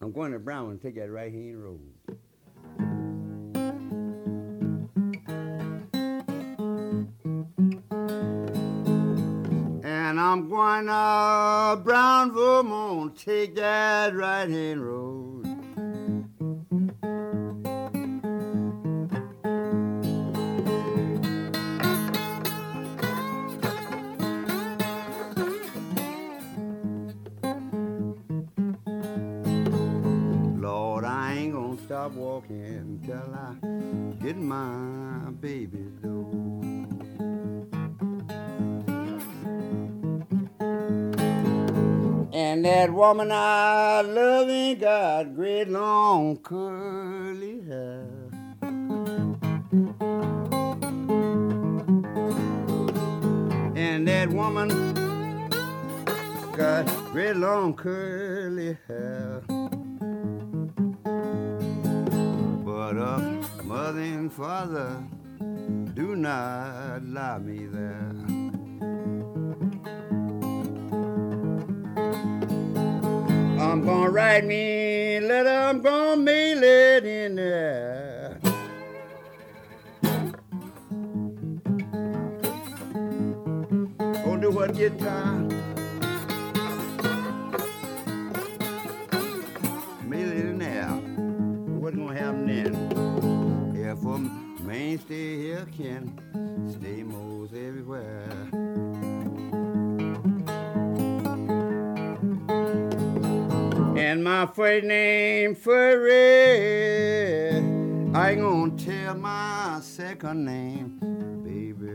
I'm 0.00 0.12
going 0.12 0.30
to 0.30 0.38
Brown 0.38 0.70
and 0.70 0.80
take 0.80 0.94
that 0.94 1.10
right 1.10 1.32
hand 1.32 1.60
road. 1.60 1.80
And 9.84 10.20
I'm 10.20 10.48
going 10.48 10.86
to 10.86 11.80
Brown, 11.82 12.32
Vermont, 12.32 13.18
take 13.18 13.56
that 13.56 14.14
right 14.14 14.48
hand 14.48 14.86
road. 14.86 15.47
My 34.36 35.30
baby. 35.40 35.78
And 42.32 42.64
that 42.64 42.92
woman 42.92 43.32
I 43.32 44.02
love 44.02 44.48
ain't 44.48 44.80
got 44.80 45.34
great 45.34 45.68
long 45.68 46.36
curly 46.38 47.62
hair. 47.62 48.06
And 53.76 54.06
that 54.08 54.28
woman 54.30 54.68
got 56.56 56.86
great 57.12 57.36
long 57.36 57.74
curly 57.74 58.76
hair. 58.86 59.42
And 63.96 64.32
father 64.32 65.02
do 65.94 66.14
not 66.14 67.02
lie 67.04 67.38
me 67.38 67.66
there. 67.66 68.12
I'm 73.58 73.84
gonna 73.84 74.10
write 74.10 74.44
me 74.44 75.20
letter, 75.20 75.48
I'm 75.48 75.80
gonna 75.80 76.20
mail 76.20 76.62
it 76.62 77.06
in 77.06 77.36
there. 77.36 78.38
Gonna 84.24 84.40
do 84.40 84.50
what 84.50 84.74
man 94.78 94.98
stay 95.00 95.36
here 95.38 95.66
can 95.76 96.04
stay 96.70 97.02
most 97.02 97.52
everywhere. 97.52 98.28
And 103.98 104.22
my 104.22 104.46
first 104.46 104.84
name 104.84 105.56
Furry. 105.56 106.76
I 108.14 108.30
ain't 108.30 108.40
gonna 108.40 108.70
tell 108.76 109.14
my 109.16 109.80
second 109.82 110.44
name, 110.44 111.00
baby. 111.42 111.88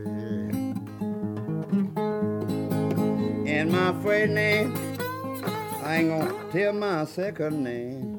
And 3.50 3.72
my 3.72 3.94
first 4.02 4.30
name, 4.30 4.74
I 5.82 5.96
ain't 5.96 6.08
gonna 6.10 6.52
tell 6.52 6.72
my 6.74 7.04
second 7.06 7.64
name. 7.64 8.13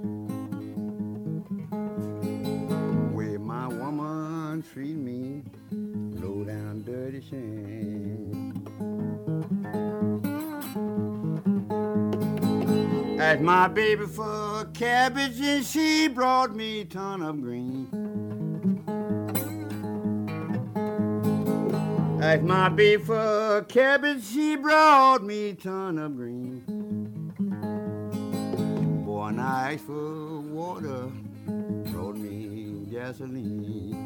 Treat 4.76 4.98
me, 4.98 5.42
low 5.72 6.44
down 6.44 6.84
dirty 6.84 7.22
shame. 7.22 8.52
Asked 13.18 13.40
my 13.40 13.70
baby 13.70 14.06
for 14.06 14.66
cabbage 14.74 15.40
and 15.40 15.66
she 15.66 16.10
brought 16.10 16.54
me 16.54 16.82
a 16.82 16.86
ton 16.86 17.22
of 17.22 17.42
green. 17.42 17.88
Asked 22.22 22.44
my 22.44 22.68
baby 22.68 23.02
for 23.02 23.66
cabbage, 23.70 24.26
she 24.26 24.58
brought 24.58 25.24
me 25.24 25.52
a 25.52 25.54
ton 25.54 25.98
of 26.00 26.18
green. 26.18 26.64
Boy, 29.06 29.28
and 29.28 29.40
I 29.40 29.76
asked 29.76 29.86
for 29.86 30.42
water, 30.42 31.10
brought 31.94 32.18
me 32.18 32.86
gasoline. 32.92 34.05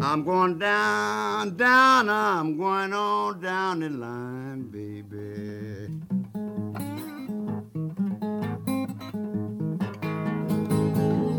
I'm 0.00 0.22
going 0.22 0.58
down, 0.58 1.56
down, 1.56 2.08
I'm 2.08 2.56
going 2.56 2.92
on 2.92 3.40
down 3.40 3.80
the 3.80 3.88
line, 3.88 4.68
baby. 4.70 5.88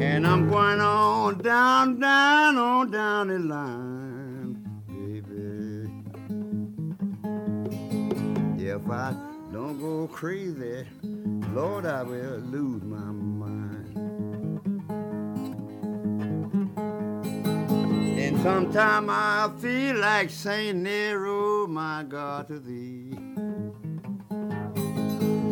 And 0.03 0.27
I'm 0.27 0.49
going 0.49 0.81
on 0.81 1.37
down, 1.37 1.99
down, 2.01 2.57
on 2.57 2.91
down 2.91 3.27
the 3.29 3.39
line, 3.39 4.57
baby. 4.87 5.89
If 8.61 8.89
I 8.89 9.15
don't 9.53 9.79
go 9.79 10.07
crazy, 10.07 10.85
Lord, 11.53 11.85
I 11.85 12.03
will 12.03 12.39
lose 12.39 12.83
my 12.83 12.97
mind. 12.97 13.38
Sometime 18.43 19.09
I 19.09 19.51
feel 19.59 19.97
like 19.97 20.29
saying, 20.29 20.83
Nero, 20.83 21.67
my 21.67 22.03
God, 22.03 22.47
to 22.47 22.59
thee. 22.59 23.11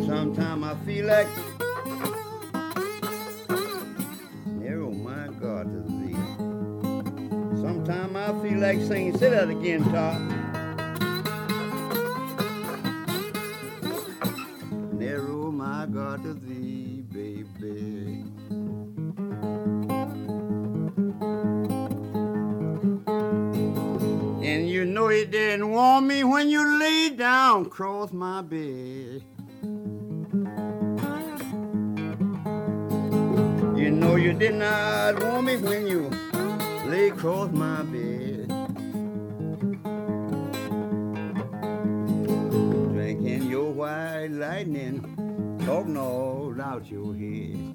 Sometime 0.06 0.64
I 0.64 0.74
feel 0.86 1.06
like, 1.06 1.28
Nero, 4.46 4.90
my 4.90 5.28
God, 5.38 5.66
to 5.72 5.80
thee. 5.92 6.16
Sometime 7.60 8.16
I 8.16 8.28
feel 8.42 8.58
like 8.58 8.80
saying, 8.80 9.18
say 9.18 9.30
that 9.30 9.50
again, 9.50 9.84
Todd. 9.92 10.20
Narrow 14.94 15.50
my 15.50 15.86
God 15.86 16.22
to 16.22 16.34
thee, 16.34 17.04
baby. 17.12 17.97
When 26.38 26.50
you 26.50 26.78
lay 26.78 27.10
down 27.10 27.66
across 27.66 28.12
my 28.12 28.40
bed. 28.42 29.24
You 33.76 33.90
know 33.90 34.14
you 34.14 34.32
did 34.34 34.54
not 34.54 35.20
want 35.20 35.46
me 35.46 35.56
when 35.56 35.88
you 35.88 36.08
lay 36.86 37.08
across 37.08 37.50
my 37.50 37.82
bed. 37.82 38.46
Drinking 42.92 43.50
your 43.50 43.72
white 43.72 44.28
lightning, 44.30 44.96
talking 45.66 45.96
all 45.96 46.54
out 46.62 46.88
your 46.88 47.14
head. 47.16 47.74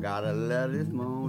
Got 0.00 0.24
a 0.24 0.32
letter 0.32 0.78
this 0.78 0.88
morning. 0.88 1.23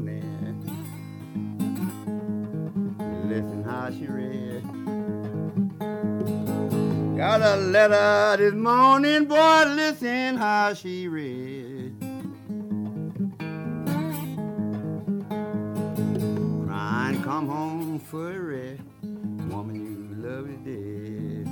How 3.86 3.92
she 3.92 4.08
read. 4.08 4.64
Got 7.16 7.42
a 7.42 7.56
letter 7.58 8.38
this 8.44 8.54
morning, 8.56 9.26
boy. 9.26 9.64
Listen 9.68 10.38
how 10.38 10.74
she 10.74 11.08
read. 11.08 11.94
Crying, 16.66 17.22
come 17.22 17.48
home 17.48 18.00
for 18.00 18.32
a 18.32 18.40
rest. 18.40 18.82
Woman, 19.52 19.76
you 19.76 20.16
love 20.18 20.50
is 20.50 20.58
dead. 20.66 21.48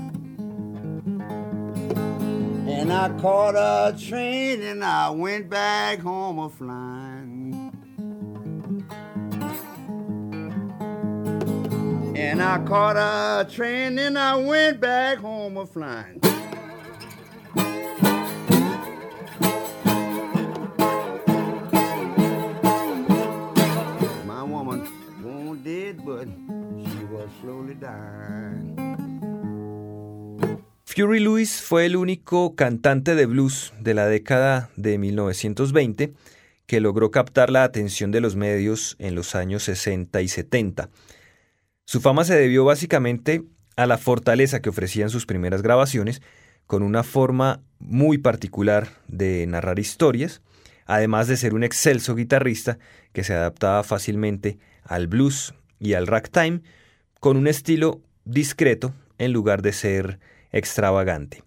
And 2.68 2.92
I 2.92 3.10
caught 3.22 3.56
a 3.56 3.96
train 3.96 4.64
and 4.64 4.84
I 4.84 5.12
went 5.12 5.52
back 5.52 6.00
home 6.00 6.40
a 6.40 6.50
flying. 6.50 7.33
And 12.16 12.44
I 12.44 12.60
caught 12.64 12.96
a 12.96 13.48
train 13.50 13.98
and 13.98 14.20
I 14.20 14.36
went 14.36 14.80
back 14.80 15.18
home 15.18 15.58
a 15.58 15.66
flying. 15.66 16.20
My 24.28 24.44
woman 24.44 24.88
won't 25.24 25.64
dead, 25.64 26.06
but 26.06 26.28
was 27.12 27.30
slowly 27.42 27.76
dying. 27.76 28.76
Fury 30.86 31.20
Lewis 31.20 31.62
fue 31.62 31.88
el 31.88 31.96
único 31.96 32.56
cantante 32.56 33.16
de 33.16 33.26
blues 33.26 33.74
de 33.80 33.96
la 33.96 34.06
década 34.06 34.70
de 34.76 35.00
1920 35.00 36.14
que 36.68 36.80
logró 36.80 37.10
captar 37.10 37.50
la 37.50 37.64
atención 37.64 38.12
de 38.12 38.22
los 38.22 38.36
medios 38.36 38.96
en 39.00 39.16
los 39.16 39.34
años 39.34 39.64
60 39.64 40.22
y 40.22 40.28
70. 40.28 40.90
Su 41.86 42.00
fama 42.00 42.24
se 42.24 42.36
debió 42.36 42.64
básicamente 42.66 43.44
a 43.76 43.86
la 43.86 43.98
fortaleza 43.98 44.62
que 44.62 44.70
ofrecían 44.70 45.10
sus 45.10 45.26
primeras 45.26 45.62
grabaciones, 45.62 46.22
con 46.66 46.82
una 46.82 47.04
forma 47.04 47.62
muy 47.80 48.18
particular 48.18 48.88
de 49.08 49.46
narrar 49.48 49.80
historias, 49.80 50.42
además 50.86 51.28
de 51.28 51.38
ser 51.38 51.54
un 51.54 51.64
excelso 51.64 52.16
guitarrista 52.16 52.78
que 53.12 53.24
se 53.24 53.34
adaptaba 53.34 53.84
fácilmente 53.84 54.58
al 54.84 55.08
blues 55.08 55.54
y 55.80 55.94
al 55.94 56.08
ragtime, 56.08 56.62
con 57.20 57.36
un 57.38 57.48
estilo 57.48 58.02
discreto 58.26 58.94
en 59.18 59.34
lugar 59.34 59.62
de 59.62 59.74
ser 59.74 60.20
extravagante. 60.52 61.44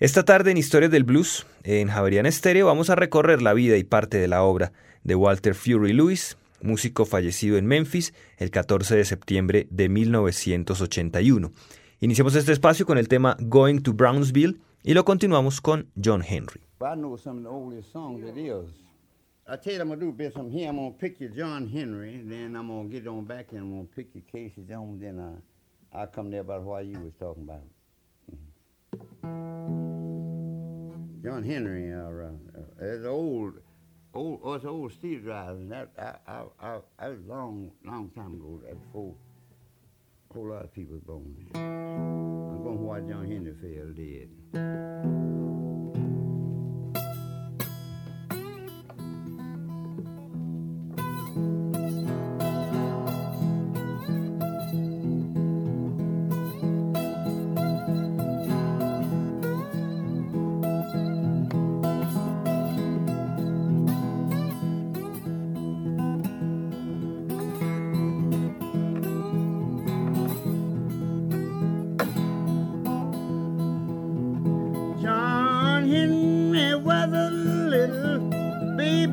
Esta 0.00 0.24
tarde 0.24 0.50
en 0.50 0.56
Historias 0.56 0.90
del 0.90 1.04
Blues, 1.04 1.46
en 1.64 1.88
Javerian 1.88 2.26
Estéreo, 2.26 2.66
vamos 2.66 2.90
a 2.90 2.94
recorrer 2.94 3.42
la 3.42 3.54
vida 3.54 3.76
y 3.76 3.84
parte 3.84 4.18
de 4.18 4.28
la 4.28 4.42
obra 4.42 4.72
de 5.02 5.14
Walter 5.14 5.54
Fury 5.54 5.92
Lewis, 5.92 6.36
músico 6.62 7.04
fallecido 7.04 7.56
en 7.56 7.66
Memphis 7.66 8.14
el 8.36 8.50
14 8.50 8.96
de 8.96 9.04
septiembre 9.04 9.66
de 9.70 9.88
1981. 9.88 11.52
Iniciamos 12.00 12.34
este 12.36 12.52
espacio 12.52 12.86
con 12.86 12.98
el 12.98 13.08
tema 13.08 13.36
Going 13.40 13.80
to 13.80 13.92
Brownsville 13.92 14.60
y 14.82 14.94
lo 14.94 15.04
continuamos 15.04 15.60
con 15.60 15.88
John 16.02 16.22
Henry. 16.22 16.60
I 16.80 16.94
know 16.94 17.16
some 17.16 17.38
of 17.38 17.44
the 17.44 17.50
oldest 17.50 17.90
songs 17.92 18.24
it 18.24 18.36
is. 18.36 18.88
I 19.50 19.56
tell 19.56 19.72
you, 19.72 19.80
I'm 19.80 19.88
gonna 19.88 20.00
do 20.00 20.12
bit 20.12 20.32
from 20.34 20.50
here. 20.50 20.68
I'm 20.68 20.76
gonna 20.76 20.90
pick 20.90 21.20
you 21.20 21.30
John 21.30 21.66
Henry, 21.66 22.22
then 22.22 22.54
I'm 22.54 22.68
gonna 22.68 22.88
get 22.88 23.06
on 23.06 23.24
back 23.24 23.52
and 23.52 23.60
I'm 23.60 23.70
gonna 23.70 23.88
pick 23.96 24.14
you 24.14 24.22
Casey 24.30 24.62
Jones, 24.68 25.00
then 25.00 25.18
uh, 25.18 25.36
I'll 25.96 26.06
come 26.06 26.30
there 26.30 26.42
about 26.42 26.62
what 26.62 26.84
you 26.84 26.98
was 27.00 27.14
talking 27.18 27.44
about. 27.44 27.62
Mm-hmm. 28.30 29.88
John 31.24 31.42
Henry, 31.42 31.92
uh, 31.92 32.08
uh, 32.08 32.30
it's 32.80 33.06
old, 33.06 33.54
old, 34.18 34.40
oh, 34.42 34.54
it's 34.54 34.64
old 34.64 34.92
steel 34.92 35.20
drivers. 35.20 35.60
And 35.60 35.72
that 35.72 35.90
I, 35.98 36.32
I, 36.32 36.42
I, 36.60 36.78
I 36.98 37.08
was 37.08 37.18
long, 37.26 37.70
long 37.84 38.10
time 38.14 38.34
ago. 38.34 38.60
That 38.66 38.80
before 38.82 39.14
a 40.30 40.34
whole 40.34 40.48
lot 40.50 40.64
of 40.64 40.74
people 40.74 40.94
was 40.94 41.02
born. 41.04 41.46
I'm 41.54 42.62
going 42.62 42.76
to 42.76 42.82
why 42.82 43.00
John 43.00 43.26
Henry 43.30 43.54
fell 43.54 43.92
dead. 43.94 44.28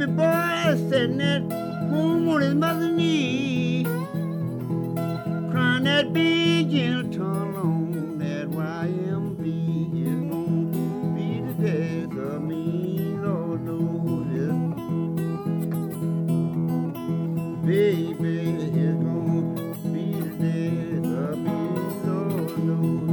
Baby 0.06 0.18
boy 0.18 0.90
sitting 0.90 1.22
at 1.22 1.42
home 1.90 2.30
on 2.30 2.42
his 2.42 2.54
mother's 2.54 2.92
knee, 2.92 3.84
crying 5.52 5.84
that 5.86 6.14
big 6.14 6.70
gentle 6.70 7.12
tone 7.12 7.56
on 7.56 8.18
that 8.20 8.50
YMB 8.50 9.42
is 9.96 10.22
gonna 10.30 11.16
be 11.16 11.42
the 11.42 11.54
death 11.54 12.18
of 12.18 12.42
me, 12.44 13.18
Lord 13.18 13.62
knows 13.62 14.28
it. 14.32 14.56
Baby 17.66 18.38
is 18.78 18.96
gonna 18.96 19.74
be 19.92 20.06
the 20.20 20.30
death 20.44 21.06
of 21.32 21.38
me, 21.40 21.58
Lord 22.06 22.58
knows. 22.60 23.12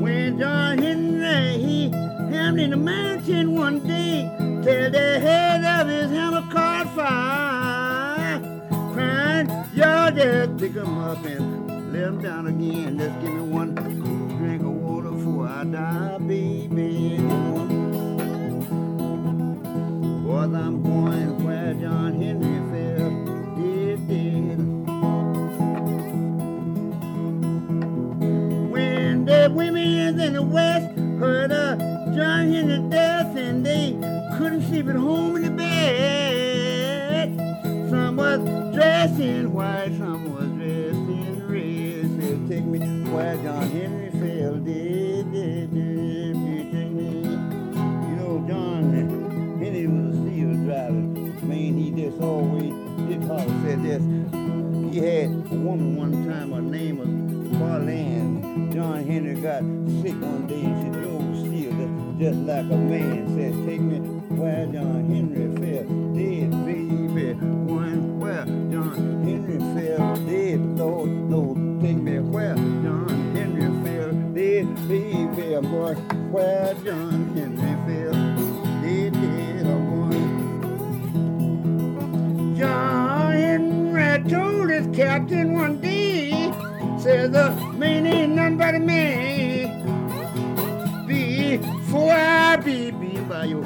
When 0.00 0.38
John 0.38 0.78
Henry, 0.78 1.58
he 1.58 1.90
hammered 1.90 2.60
in 2.60 2.70
the 2.70 2.76
mountain 3.24 3.54
one 3.54 3.80
day 3.86 4.30
till 4.62 4.90
the 4.90 5.20
head 5.20 5.64
of 5.64 5.88
his 5.88 6.10
hammer 6.10 6.42
caught 6.52 6.94
fire. 6.94 8.40
Crying, 8.92 9.48
y'all 9.74 10.10
just 10.10 10.58
pick 10.58 10.72
him 10.72 10.98
up 10.98 11.24
and 11.24 11.92
let 11.92 12.02
him 12.02 12.22
down 12.22 12.46
again. 12.46 12.98
Just 12.98 13.20
give 13.20 13.32
me 13.32 13.40
one 13.40 13.74
drink 14.36 14.62
of 14.62 14.68
water 14.68 15.10
before 15.10 15.48
I 15.48 15.64
die, 15.64 16.18
baby. 16.18 17.16
Boys, 20.26 20.54
I'm 20.54 20.82
going 20.82 21.44
where 21.44 21.74
John 21.74 22.20
Henry 22.20 22.58
fell, 22.70 23.10
dead. 23.56 24.58
when 28.70 29.24
the 29.24 29.50
women 29.54 30.20
in 30.20 30.32
the 30.34 30.42
west 30.42 30.98
heard 31.18 31.52
of 31.52 31.78
John 32.14 32.52
they 32.52 32.83
couldn't 34.44 34.68
sleep 34.68 34.88
at 34.88 34.96
home 34.96 35.36
in 35.36 35.42
the 35.42 35.50
bed. 35.50 37.34
Some 37.88 38.16
was 38.16 38.74
dressed 38.74 39.18
in 39.18 39.50
white, 39.54 39.96
some 39.96 40.34
was 40.34 40.50
dressed 40.50 41.08
in 41.08 41.48
red. 41.48 42.04
Said, 42.20 42.46
take 42.46 42.64
me 42.66 42.78
where 43.10 43.36
John 43.36 43.70
Henry 43.70 44.10
fell 44.10 44.56
dead, 44.56 45.32
dead, 45.32 45.72
dead. 45.72 46.34
Please 46.34 46.68
take 46.74 46.92
me. 46.92 47.22
You 47.24 48.16
know, 48.20 48.44
John 48.46 48.92
Henry 48.92 49.86
was 49.86 50.14
a 50.14 50.20
steel 50.20 50.52
driver. 50.66 50.92
Man, 51.46 51.78
he 51.78 51.90
just 51.92 52.20
always 52.20 52.74
did 53.08 53.22
how 53.22 53.48
said 53.64 53.82
this. 53.82 54.02
He 54.92 54.98
had 55.00 55.30
a 55.30 55.56
woman 55.56 55.96
one 55.96 56.28
time, 56.28 56.52
her 56.52 56.60
name 56.60 56.98
was 56.98 57.08
Marlene. 57.08 58.74
John 58.74 59.06
Henry 59.06 59.40
got 59.40 59.62
sick 60.02 60.20
one 60.20 60.46
day 60.46 60.64
and 60.64 60.94
she 60.94 61.00
drove 61.00 61.34
steel 61.40 61.72
just, 61.72 62.18
just 62.20 62.38
like 62.40 62.66
a 62.66 62.76
man. 62.76 63.26
Said, 63.38 63.66
take 63.66 63.80
me 63.80 64.13
where 64.44 64.66
John 64.66 65.08
Henry 65.08 65.46
fell 65.56 65.88
dead, 66.12 66.50
baby. 66.66 67.32
One 67.72 68.20
where 68.20 68.44
John 68.44 69.24
Henry 69.24 69.58
fell 69.74 70.16
dead, 70.26 70.60
Lord, 70.78 71.08
Lord. 71.30 71.56
Take 71.80 71.96
me 71.96 72.18
where 72.18 72.54
John 72.54 73.08
Henry 73.34 73.68
fell 73.82 74.12
dead, 74.34 74.66
baby. 74.86 75.46
Going 75.66 75.96
where 76.30 76.74
John 76.84 77.34
Henry 77.34 77.72
fell 77.86 78.12
dead, 78.82 79.12
dead. 79.14 79.66
I'm. 79.66 80.12
John 82.54 83.32
Henry 83.32 84.30
told 84.30 84.68
his 84.68 84.86
captain 84.94 85.54
one 85.54 85.80
day, 85.80 86.52
says 86.98 87.30
the 87.30 87.50
man 87.78 88.06
ain't 88.06 88.34
nothing 88.34 88.58
but 88.58 88.74
a. 88.74 88.78
Before 91.06 92.12
I 92.12 92.56
be 92.56 92.90
beat 92.90 93.26
by 93.28 93.44
your 93.44 93.64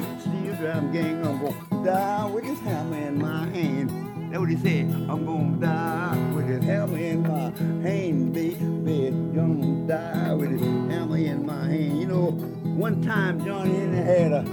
gang, 0.69 1.25
I'm 1.25 1.39
gonna 1.39 1.85
die 1.85 2.25
with 2.25 2.43
this 2.43 2.59
hammer 2.59 2.97
in 2.97 3.17
my 3.17 3.47
hand. 3.47 3.89
That's 4.31 4.39
what 4.39 4.49
he 4.49 4.57
said. 4.57 4.85
I'm 5.09 5.25
gonna 5.25 5.57
die 5.57 6.33
with 6.35 6.47
this 6.47 6.63
hammer 6.63 6.97
in 6.97 7.23
my 7.23 7.51
hand, 7.87 8.33
baby. 8.33 9.09
Gonna 9.33 9.87
die 9.87 10.33
with 10.33 10.51
this 10.51 10.61
hammer 10.61 11.17
in 11.17 11.45
my 11.45 11.65
hand. 11.65 11.99
You 11.99 12.07
know, 12.07 12.31
one 12.77 13.01
time 13.01 13.43
John 13.43 13.67
Henry 13.67 13.97
had 13.97 14.31
a 14.31 14.43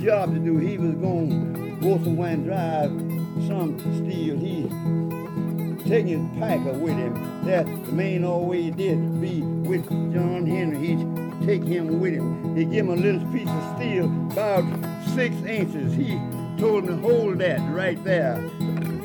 job 0.00 0.34
to 0.34 0.38
do. 0.38 0.58
He 0.58 0.78
was 0.78 0.94
gonna 0.94 1.76
go 1.80 1.98
somewhere 2.04 2.34
and 2.34 2.44
drive 2.44 2.90
some 3.48 3.78
steel. 3.80 4.38
He 4.38 4.68
taking 5.88 6.28
his 6.28 6.38
packer 6.38 6.72
with 6.72 6.96
him. 6.96 7.44
That 7.44 7.66
the 7.66 7.92
main 7.92 8.24
always 8.24 8.74
did 8.74 9.20
be 9.20 9.42
with 9.42 9.88
John 10.14 10.46
Henry. 10.46 10.78
He'd 10.78 11.46
take 11.46 11.64
him 11.64 12.00
with 12.00 12.14
him. 12.14 12.56
He'd 12.56 12.70
give 12.70 12.86
him 12.86 12.90
a 12.90 12.96
little 12.96 13.26
piece 13.32 13.48
of 13.48 13.76
steel 13.76 14.04
about 14.30 14.64
six 15.14 15.34
inches. 15.44 15.94
He 15.94 16.18
told 16.58 16.84
him 16.84 16.88
to 16.88 16.96
hold 16.96 17.38
that 17.38 17.60
right 17.72 18.02
there. 18.04 18.36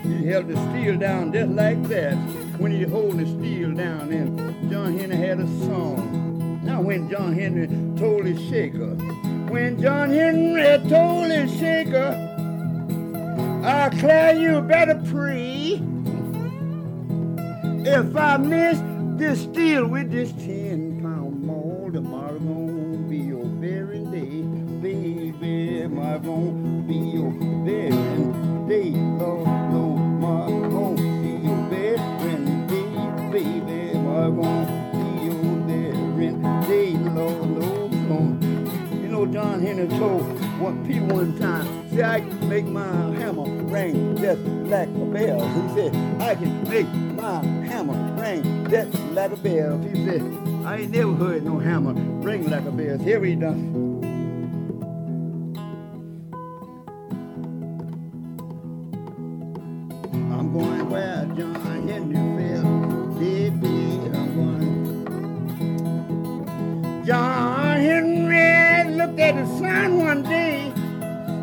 He 0.03 0.25
held 0.25 0.47
the 0.47 0.55
steel 0.69 0.97
down 0.97 1.31
just 1.31 1.51
like 1.51 1.81
that. 1.89 2.15
When 2.57 2.71
he 2.71 2.83
hold 2.83 3.17
the 3.19 3.25
steel 3.25 3.71
down, 3.73 4.11
and 4.11 4.69
John 4.69 4.97
Henry 4.97 5.15
had 5.15 5.39
a 5.39 5.47
song. 5.65 6.59
Now 6.63 6.81
when 6.81 7.09
John 7.09 7.33
Henry 7.33 7.67
told 7.97 8.25
his 8.25 8.41
shaker, 8.49 8.95
when 9.49 9.81
John 9.81 10.09
Henry 10.09 10.63
told 10.89 11.31
his 11.31 11.51
shaker, 11.57 12.25
I 13.63 13.89
declare 13.89 14.35
you 14.35 14.61
better 14.61 15.01
pray. 15.11 15.81
If 17.85 18.15
I 18.15 18.37
miss 18.37 18.79
this 19.17 19.41
steel 19.43 19.87
with 19.87 20.11
this 20.11 20.31
ten 20.33 21.01
pound 21.01 21.43
mold, 21.43 21.93
tomorrow 21.93 22.28
won't 26.19 26.87
feel 26.87 27.31
there 27.65 27.93
and 27.93 28.69
they 28.69 28.89
alone. 28.89 30.23
I 30.23 30.67
won't 30.67 30.99
feel 30.99 31.69
there 31.69 31.97
and 31.97 32.69
they, 32.69 32.83
baby, 33.31 33.97
I 33.97 34.27
won't 34.27 34.69
feel 34.91 35.41
there 35.67 35.93
and 35.93 36.63
they 36.65 36.93
alone. 36.93 38.41
You 39.01 39.07
know, 39.07 39.25
John 39.25 39.61
Henry 39.61 39.87
told 39.97 40.23
one 40.59 40.85
Peter 40.85 41.05
one 41.05 41.37
time, 41.39 41.89
see, 41.89 42.03
I 42.03 42.19
can 42.19 42.49
make 42.49 42.65
my 42.65 42.85
hammer 43.15 43.49
ring 43.65 44.17
just 44.17 44.41
like 44.41 44.89
a 44.89 45.05
bell. 45.05 45.47
He 45.47 45.75
said, 45.75 46.21
I 46.21 46.35
can 46.35 46.69
make 46.69 46.87
my 47.15 47.43
hammer 47.65 48.21
ring 48.21 48.69
just 48.69 48.93
like 49.11 49.31
a 49.31 49.37
bell. 49.37 49.77
He 49.79 50.05
said, 50.05 50.21
I 50.65 50.77
ain't 50.79 50.91
never 50.91 51.13
heard 51.13 51.43
no 51.43 51.59
hammer 51.59 51.93
ring 51.93 52.49
like 52.49 52.65
a 52.65 52.71
bell. 52.71 52.97
Here 52.97 53.23
he 53.23 53.35
done. 53.35 53.88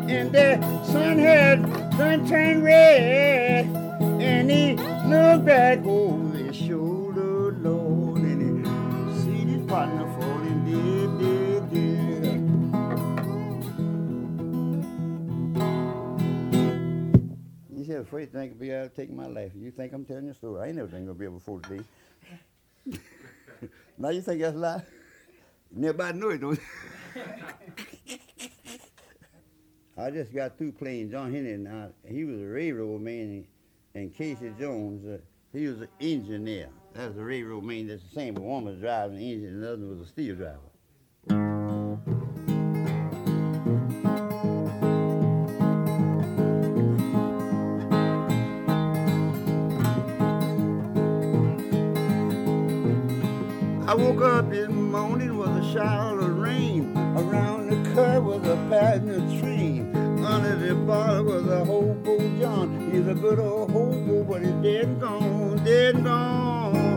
And 0.09 0.31
the 0.31 0.55
sun 0.85 1.19
had 1.19 1.61
sun 1.97 2.27
turned 2.27 2.63
red, 2.63 3.65
and 4.21 4.49
he 4.49 4.75
looked 5.07 5.45
back 5.45 5.79
oh, 5.83 6.13
over 6.13 6.37
his 6.37 6.55
shoulder, 6.55 7.51
Lord, 7.59 8.21
and 8.21 8.41
he 8.41 8.63
seen 9.21 9.47
his 9.49 9.65
partner 9.69 10.05
falling 10.17 10.63
dead, 10.63 11.19
dead, 11.19 11.69
dead. 11.71 12.39
You 17.77 17.83
said 17.85 18.01
afraid 18.01 18.27
to 18.27 18.31
think 18.31 18.53
I'd 18.53 18.59
be 18.59 18.71
able 18.71 18.89
to 18.89 18.95
take 18.95 19.11
my 19.11 19.27
life. 19.27 19.51
You 19.55 19.71
think 19.71 19.91
I'm 19.91 20.05
telling 20.05 20.25
you 20.25 20.31
a 20.31 20.35
story? 20.35 20.61
I 20.61 20.67
ain't 20.67 20.77
never 20.77 20.87
think 20.87 21.07
I'll 21.07 21.15
be 21.15 21.25
able 21.25 21.39
to 21.39 21.43
afford 21.43 21.63
today. 21.63 21.83
now 23.97 24.09
you 24.09 24.21
think 24.21 24.39
that's 24.41 24.55
a 24.55 24.59
lie? 24.59 24.83
Nobody 25.69 26.17
know 26.17 26.29
it, 26.29 26.39
don't 26.39 26.57
I 29.99 30.11
just 30.11 30.31
got 30.31 30.59
through 30.59 30.73
playing 30.73 31.09
John 31.09 31.33
Henry. 31.33 31.53
and 31.53 31.67
I, 31.67 31.87
he 32.07 32.23
was 32.23 32.39
a 32.39 32.45
railroad 32.45 33.01
man, 33.01 33.45
and 33.95 34.13
Casey 34.13 34.53
Jones, 34.59 35.03
uh, 35.07 35.17
he 35.51 35.65
was 35.65 35.81
an 35.81 35.87
engineer. 35.99 36.69
That's 36.93 37.17
a 37.17 37.23
railroad 37.23 37.63
man. 37.63 37.87
That's 37.87 38.03
the 38.03 38.09
same. 38.13 38.35
But 38.35 38.43
one 38.43 38.65
was 38.65 38.77
driving 38.77 39.17
the 39.17 39.33
engine, 39.33 39.55
and 39.55 39.63
the 39.63 39.73
other 39.73 39.85
was 39.87 40.01
a 40.01 40.05
steel 40.05 40.35
driver. 40.35 40.59
I 53.89 53.95
woke 53.95 54.21
up 54.21 54.51
this 54.51 54.69
morning 54.69 55.37
with 55.37 55.49
a 55.49 55.73
shower 55.73 56.19
of 56.19 56.37
rain. 56.37 56.95
Around 56.95 57.69
the 57.69 57.95
curve 57.95 58.25
was 58.25 58.47
a 58.47 58.57
passenger 58.69 59.56
train. 60.39 60.51
Under 60.51 60.67
the 60.67 60.75
bar 60.75 61.23
was 61.23 61.47
a 61.47 61.65
hobo 61.65 62.17
John. 62.39 62.89
He's 62.91 63.07
a 63.07 63.13
good 63.13 63.39
old 63.39 63.71
hobo, 63.71 64.23
but 64.23 64.41
he's 64.41 64.51
dead 64.63 64.85
and 64.85 65.01
gone, 65.01 65.63
dead 65.63 65.95
and 65.95 66.03
gone. 66.05 66.87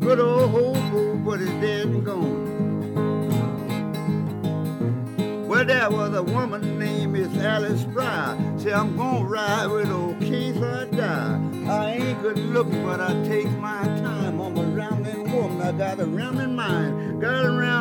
Good 0.00 0.20
old 0.20 0.50
hobo, 0.50 1.16
but 1.16 1.40
he's 1.40 1.48
dead 1.60 1.86
and 1.86 2.04
gone. 2.04 2.48
Well, 5.48 5.64
there 5.64 5.90
was 5.90 6.14
a 6.14 6.22
woman 6.22 6.78
named 6.78 7.12
Miss 7.14 7.36
Alice 7.38 7.84
Fry. 7.92 8.36
Say, 8.58 8.72
I'm 8.72 8.96
gonna 8.96 9.24
ride 9.24 9.66
with 9.66 9.90
old 9.90 10.20
Keith 10.20 10.62
or 10.62 10.84
die. 10.86 11.40
I 11.66 11.92
ain't 11.94 12.22
good 12.22 12.38
looking, 12.38 12.84
but 12.84 13.00
I 13.00 13.14
take 13.26 13.50
my 13.58 13.82
time. 13.82 14.40
I'm 14.40 14.56
a 14.56 14.62
rambling 14.62 15.32
woman. 15.32 15.62
I 15.62 15.72
got 15.72 16.00
a 16.00 16.06
rambling 16.06 16.54
mind. 16.54 17.20
Got 17.20 17.46
a 17.46 17.50
rambling 17.50 17.77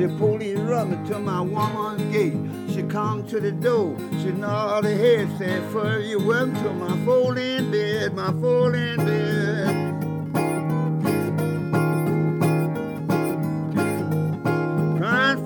The 0.00 0.08
police 0.16 0.58
run 0.60 0.92
me 0.92 1.08
to 1.10 1.18
my 1.18 1.42
woman's 1.42 2.10
gate. 2.10 2.32
She 2.74 2.82
come 2.84 3.26
to 3.26 3.38
the 3.38 3.52
door, 3.52 3.94
she 4.22 4.32
nod 4.32 4.84
her 4.84 4.96
head, 4.96 5.28
said, 5.36 5.62
For 5.70 5.98
you 5.98 6.26
welcome 6.26 6.54
to 6.54 6.72
my 6.72 7.04
folding 7.04 7.70
bed, 7.70 8.14
my 8.14 8.32
folding 8.40 8.96
bed. 8.96 9.76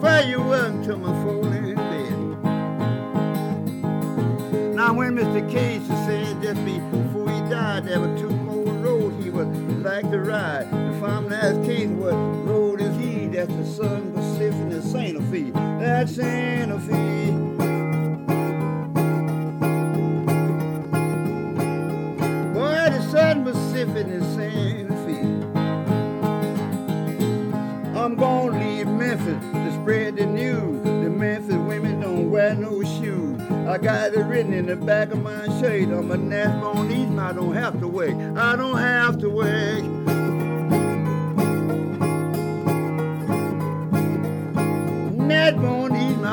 For 0.00 0.20
you 0.28 0.40
welcome 0.40 0.84
to 0.84 0.96
my 0.98 1.12
folding 1.24 1.74
bed. 1.74 2.12
Now 4.76 4.94
when 4.94 5.16
Mr. 5.16 5.50
Casey 5.50 5.84
said 6.06 6.40
just 6.40 6.64
before 6.64 7.28
he 7.28 7.40
died, 7.50 7.86
there 7.86 7.98
were 7.98 8.16
two 8.16 8.30
more 8.30 8.72
roads 8.74 9.24
he 9.24 9.30
would 9.30 9.82
like 9.82 10.08
to 10.12 10.20
ride. 10.20 10.70
The 10.70 10.96
farmhouse 11.00 11.66
Casey 11.66 11.88
what 11.88 12.14
road 12.14 12.80
is 12.80 12.96
he? 12.98 13.26
That's 13.26 13.52
the 13.52 13.66
Southern 13.66 14.13
Pacific 14.44 14.72
and 14.72 14.84
Santa 14.84 15.22
Fe. 15.22 15.50
That's 15.52 16.16
Santa 16.16 16.78
Fe. 16.80 17.14
Southern 23.10 23.44
Pacific 23.44 24.06
and 24.08 24.24
Santa 24.34 24.96
Fe. 25.06 25.20
I'm 27.98 28.16
gonna 28.16 28.58
leave 28.58 28.86
Memphis 28.88 29.40
to 29.52 29.72
spread 29.80 30.16
the 30.16 30.26
news. 30.26 30.82
The 30.82 31.10
Memphis 31.10 31.54
women 31.54 32.00
don't 32.00 32.30
wear 32.30 32.54
no 32.54 32.82
shoes. 32.82 33.40
I 33.68 33.78
got 33.78 34.12
it 34.12 34.24
written 34.24 34.52
in 34.52 34.66
the 34.66 34.76
back 34.76 35.12
of 35.12 35.22
my 35.22 35.46
shirt. 35.60 35.88
I'm 35.88 36.10
a 36.10 36.16
Nashbone 36.16 36.90
East, 36.90 37.18
I 37.18 37.32
don't 37.32 37.54
have 37.54 37.80
to 37.80 37.88
work. 37.88 38.14
I 38.36 38.56
don't 38.56 38.78
have 38.78 39.18
to 39.20 39.30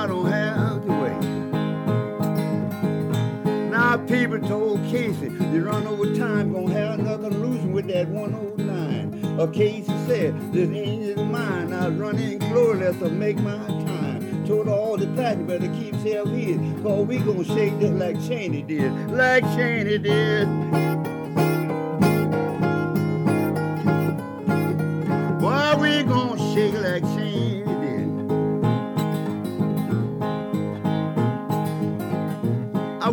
I 0.01 0.07
don't 0.07 0.31
have 0.31 0.85
to 0.85 0.91
work. 0.93 1.21
Now 3.69 3.97
people 3.97 4.39
told 4.39 4.83
Casey, 4.85 5.27
you 5.29 5.63
run 5.63 5.85
over 5.85 6.15
time, 6.15 6.53
gonna 6.53 6.73
have 6.73 6.99
another 6.99 7.29
losing 7.29 7.71
with 7.71 7.87
that 7.87 8.07
109. 8.07 9.39
Or 9.39 9.47
Casey 9.47 9.93
said, 10.07 10.33
this 10.51 10.69
ain't 10.69 11.03
is 11.03 11.17
mine, 11.17 11.71
I 11.71 11.89
run 11.89 12.17
in 12.17 12.39
glorious 12.39 12.97
to 12.97 13.09
make 13.09 13.37
my 13.37 13.57
time. 13.57 14.45
Told 14.47 14.67
all 14.67 14.97
the 14.97 15.05
passengers 15.07 15.59
better 15.59 15.71
keep 15.75 15.93
self 16.01 16.29
hid, 16.29 16.59
cause 16.81 17.05
we 17.05 17.19
gonna 17.19 17.43
shake 17.43 17.77
this 17.79 17.91
like 17.91 18.19
Cheney 18.27 18.63
did, 18.63 18.91
like 19.11 19.43
Cheney 19.55 19.99
did. 19.99 20.47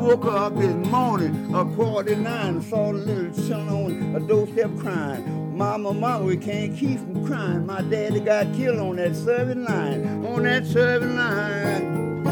Woke 0.08 0.24
up 0.24 0.56
this 0.56 0.74
morning, 0.86 1.54
a 1.54 1.66
quarter 1.66 2.14
to 2.14 2.20
nine, 2.20 2.62
saw 2.62 2.92
the 2.92 2.98
little 2.98 3.34
son 3.34 3.68
on 3.68 4.16
a 4.16 4.20
doorstep 4.20 4.70
crying. 4.78 5.54
Mama, 5.54 5.92
mama, 5.92 6.24
we 6.24 6.38
can't 6.38 6.74
keep 6.74 6.98
from 6.98 7.26
crying. 7.26 7.66
My 7.66 7.82
daddy 7.82 8.20
got 8.20 8.54
killed 8.54 8.78
on 8.78 8.96
that 8.96 9.14
serving 9.14 9.64
line, 9.64 10.24
on 10.24 10.44
that 10.44 10.64
serving 10.64 11.14
line. 11.14 12.22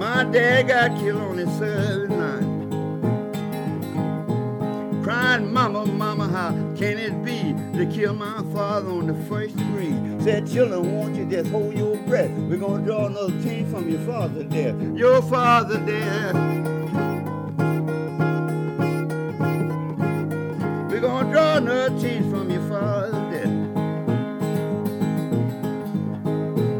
My 0.00 0.24
dad 0.24 0.66
got 0.66 0.98
killed 0.98 1.20
on 1.20 1.36
that 1.36 1.48
serving 1.56 2.18
line. 2.18 2.70
Crying, 5.04 5.52
mama, 5.52 5.86
mama, 5.86 6.26
how 6.26 6.50
can 6.76 6.98
it 6.98 7.24
be 7.24 7.54
to 7.80 7.86
kill 7.86 8.12
my 8.12 8.42
father 8.52 8.90
on 8.90 9.06
the 9.06 9.14
first 9.26 9.56
degree? 9.56 9.94
Said, 10.22 10.46
children, 10.50 10.94
won't 10.94 11.16
you 11.16 11.24
just 11.24 11.50
hold 11.50 11.74
your 11.74 11.96
breath? 11.96 12.30
We're 12.30 12.58
gonna 12.58 12.84
draw 12.84 13.06
another 13.06 13.32
team 13.42 13.70
from 13.70 13.88
your 13.88 14.00
father 14.00 14.42
there. 14.42 14.78
Your 14.94 15.22
father 15.22 15.78
there. 15.78 16.34
We're 20.90 21.00
gonna 21.00 21.32
draw 21.32 21.56
another 21.56 21.98
team 21.98 22.30
from 22.30 22.50
your 22.50 22.68
father 22.68 23.12
there. 23.30 23.46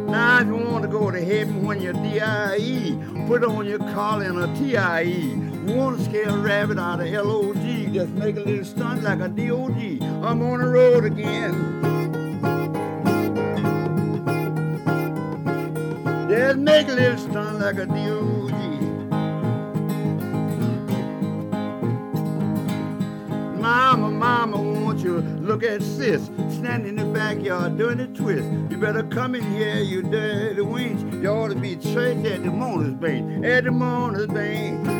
Now, 0.07 0.40
if 0.40 0.47
you 0.49 0.57
want 0.57 0.83
to 0.83 0.88
go 0.88 1.11
to 1.11 1.25
heaven 1.25 1.62
when 1.62 1.80
you're 1.80 1.95
D.I.E. 1.95 2.99
Put 3.26 3.42
on 3.45 3.64
your 3.64 3.78
collar 3.78 4.25
and 4.26 4.38
a 4.38 4.54
T.I.E. 4.59 5.50
You 5.66 5.75
want 5.76 5.99
to 5.99 6.04
scare 6.04 6.28
a 6.28 6.37
rabbit 6.37 6.78
out 6.78 7.00
of 7.00 7.07
L.O.G. 7.07 7.87
Just 7.87 8.11
make 8.12 8.37
a 8.37 8.40
little 8.40 8.64
stunt 8.64 9.02
like 9.02 9.21
a 9.21 9.28
D.O.G. 9.28 10.10
I'm 10.23 10.43
on 10.43 10.61
the 10.61 10.67
road 10.69 11.05
again. 11.07 11.81
Just 16.29 16.59
make 16.59 16.89
a 16.89 16.93
little 16.93 17.19
stunt 17.19 17.59
like 17.59 17.77
a 17.77 17.87
D.O.G. 17.87 18.53
Mama, 23.61 24.11
mama, 24.11 24.57
won't 24.59 25.00
you 25.00 25.21
look 25.21 25.62
at 25.62 25.83
sis 25.83 26.27
standing 26.50 26.87
in 26.89 26.97
the 26.97 27.05
backyard 27.07 27.79
doing 27.79 28.00
a 28.00 28.07
twist? 28.07 28.47
You 28.71 28.77
better 28.77 29.03
come 29.05 29.35
in 29.35 29.43
here, 29.53 29.81
you 29.81 30.03
dirty 30.03 30.61
wench. 30.61 31.23
You 31.23 31.29
ought 31.31 31.49
to 31.49 31.55
be 31.55 31.77
church 31.77 32.25
at 32.27 32.43
the 32.45 32.50
Mona's 32.50 32.95
Bank, 32.95 33.45
at 33.45 33.65
the 33.65 33.71
Mona's 33.71 34.27
Bank. 34.27 35.00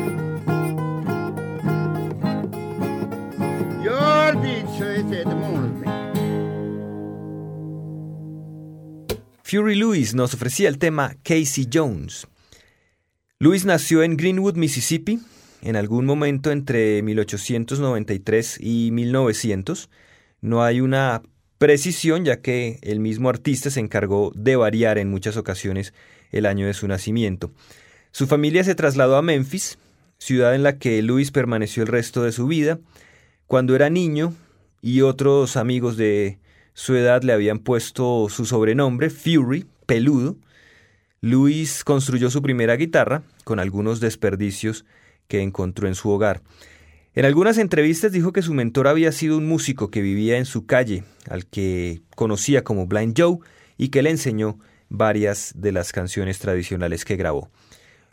Fury 9.51 9.75
Lewis 9.75 10.15
nos 10.15 10.33
ofrecía 10.33 10.69
el 10.69 10.77
tema 10.77 11.17
Casey 11.23 11.67
Jones. 11.71 12.25
Lewis 13.37 13.65
nació 13.65 14.01
en 14.01 14.15
Greenwood, 14.15 14.55
Mississippi, 14.55 15.19
en 15.61 15.75
algún 15.75 16.05
momento 16.05 16.51
entre 16.51 17.01
1893 17.01 18.59
y 18.61 18.91
1900. 18.91 19.89
No 20.39 20.63
hay 20.63 20.79
una 20.79 21.21
precisión 21.57 22.23
ya 22.23 22.39
que 22.39 22.79
el 22.81 23.01
mismo 23.01 23.27
artista 23.27 23.69
se 23.69 23.81
encargó 23.81 24.31
de 24.35 24.55
variar 24.55 24.97
en 24.97 25.09
muchas 25.09 25.35
ocasiones 25.35 25.93
el 26.31 26.45
año 26.45 26.65
de 26.65 26.73
su 26.73 26.87
nacimiento. 26.87 27.51
Su 28.11 28.27
familia 28.27 28.63
se 28.63 28.73
trasladó 28.73 29.17
a 29.17 29.21
Memphis, 29.21 29.77
ciudad 30.17 30.55
en 30.55 30.63
la 30.63 30.77
que 30.77 31.01
Lewis 31.01 31.31
permaneció 31.31 31.83
el 31.83 31.87
resto 31.87 32.23
de 32.23 32.31
su 32.31 32.47
vida. 32.47 32.79
Cuando 33.47 33.75
era 33.75 33.89
niño 33.89 34.33
y 34.81 35.01
otros 35.01 35.57
amigos 35.57 35.97
de 35.97 36.39
su 36.73 36.95
edad 36.95 37.23
le 37.23 37.33
habían 37.33 37.59
puesto 37.59 38.27
su 38.29 38.45
sobrenombre, 38.45 39.09
Fury, 39.09 39.65
peludo, 39.85 40.37
Lewis 41.21 41.83
construyó 41.83 42.31
su 42.31 42.41
primera 42.41 42.75
guitarra 42.75 43.23
con 43.43 43.59
algunos 43.59 43.99
desperdicios 43.99 44.85
que 45.27 45.41
encontró 45.41 45.87
en 45.87 45.93
su 45.93 46.09
hogar. 46.09 46.41
En 47.13 47.25
algunas 47.25 47.57
entrevistas 47.57 48.11
dijo 48.11 48.31
que 48.31 48.41
su 48.41 48.53
mentor 48.53 48.87
había 48.87 49.11
sido 49.11 49.37
un 49.37 49.47
músico 49.47 49.91
que 49.91 50.01
vivía 50.01 50.37
en 50.37 50.45
su 50.45 50.65
calle, 50.65 51.03
al 51.29 51.45
que 51.45 52.01
conocía 52.15 52.63
como 52.63 52.87
Blind 52.87 53.13
Joe, 53.15 53.37
y 53.77 53.89
que 53.89 54.01
le 54.01 54.09
enseñó 54.09 54.59
varias 54.89 55.53
de 55.55 55.71
las 55.71 55.91
canciones 55.91 56.39
tradicionales 56.39 57.05
que 57.05 57.17
grabó. 57.17 57.51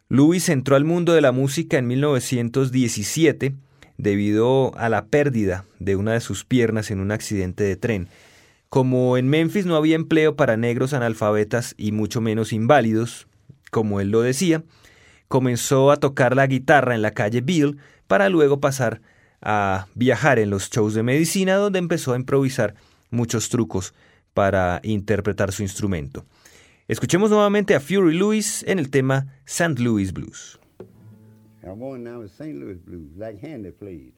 Louis 0.08 0.48
entró 0.48 0.76
al 0.76 0.84
mundo 0.84 1.12
de 1.12 1.20
la 1.20 1.32
música 1.32 1.78
en 1.78 1.86
1917 1.86 3.54
debido 3.98 4.72
a 4.78 4.88
la 4.88 5.06
pérdida 5.06 5.64
de 5.78 5.96
una 5.96 6.12
de 6.12 6.20
sus 6.20 6.44
piernas 6.44 6.90
en 6.90 7.00
un 7.00 7.10
accidente 7.10 7.64
de 7.64 7.76
tren. 7.76 8.08
Como 8.68 9.16
en 9.16 9.28
Memphis 9.28 9.66
no 9.66 9.76
había 9.76 9.96
empleo 9.96 10.36
para 10.36 10.56
negros 10.56 10.94
analfabetas 10.94 11.74
y 11.76 11.92
mucho 11.92 12.20
menos 12.20 12.52
inválidos, 12.52 13.26
como 13.70 14.00
él 14.00 14.10
lo 14.10 14.22
decía, 14.22 14.62
comenzó 15.26 15.90
a 15.90 15.98
tocar 15.98 16.36
la 16.36 16.46
guitarra 16.46 16.94
en 16.94 17.02
la 17.02 17.10
calle 17.10 17.40
Bill 17.40 17.78
para 18.06 18.28
luego 18.28 18.60
pasar 18.60 19.00
a 19.40 19.86
viajar 19.94 20.38
en 20.38 20.50
los 20.50 20.70
shows 20.70 20.94
de 20.94 21.02
medicina 21.02 21.56
donde 21.56 21.78
empezó 21.78 22.12
a 22.12 22.16
improvisar 22.16 22.74
muchos 23.10 23.48
trucos 23.48 23.94
para 24.34 24.80
interpretar 24.82 25.52
su 25.52 25.62
instrumento. 25.62 26.24
Escuchemos 26.88 27.30
nuevamente 27.30 27.74
a 27.74 27.80
Fury 27.80 28.16
Lewis 28.16 28.64
en 28.66 28.78
el 28.78 28.90
tema 28.90 29.26
St. 29.44 29.82
Louis 29.82 30.12
Blues. 30.12 30.57
St. 32.28 32.58
Louis 32.58 32.78
Blues, 32.78 33.10
like 33.16 33.38
Handy 33.40 33.70
played. 33.70 34.12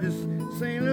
Baby, 0.00 0.08
got 0.08 0.80
this 0.80 0.89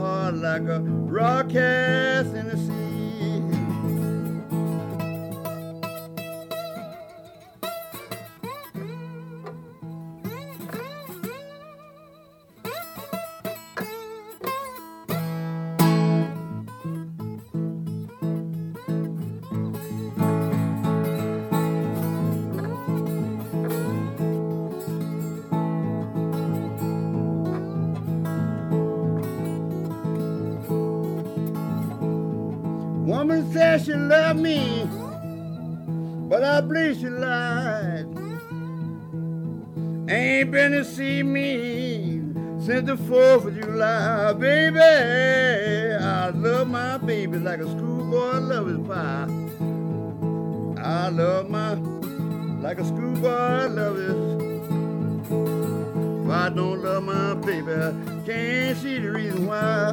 like 0.00 0.62
a 0.62 0.80
rock 0.80 1.50
cast 1.50 2.34
in 2.34 2.48
the 2.48 2.56
sea. 2.56 2.83
I 37.02 37.08
lied. 37.08 38.06
Ain't 40.08 40.50
been 40.52 40.72
to 40.72 40.84
see 40.84 41.22
me 41.22 42.20
since 42.58 42.86
the 42.86 42.96
4th 42.96 43.46
of 43.46 43.54
July. 43.60 44.32
Baby, 44.34 44.78
I 44.78 46.28
love 46.28 46.68
my 46.68 46.98
baby 46.98 47.38
like 47.38 47.60
a 47.60 47.68
schoolboy 47.70 48.38
love 48.38 48.66
his 48.68 48.78
pie. 48.86 49.26
I 50.80 51.08
love 51.08 51.50
my 51.50 51.74
like 52.62 52.78
a 52.78 52.84
schoolboy 52.84 53.66
love 53.74 53.96
his. 53.96 54.44
If 56.24 56.30
I 56.30 56.48
don't 56.48 56.82
love 56.82 57.02
my 57.02 57.34
baby? 57.34 57.72
Can't 58.24 58.78
see 58.78 59.00
the 59.00 59.10
reason 59.10 59.46
why. 59.46 59.92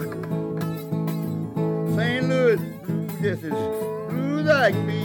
St. 1.96 2.30
Louis 2.30 2.58
blues 2.58 3.12
just 3.22 3.44
as 3.44 3.52
blue 4.10 4.44
like 4.44 4.76
me. 4.76 5.01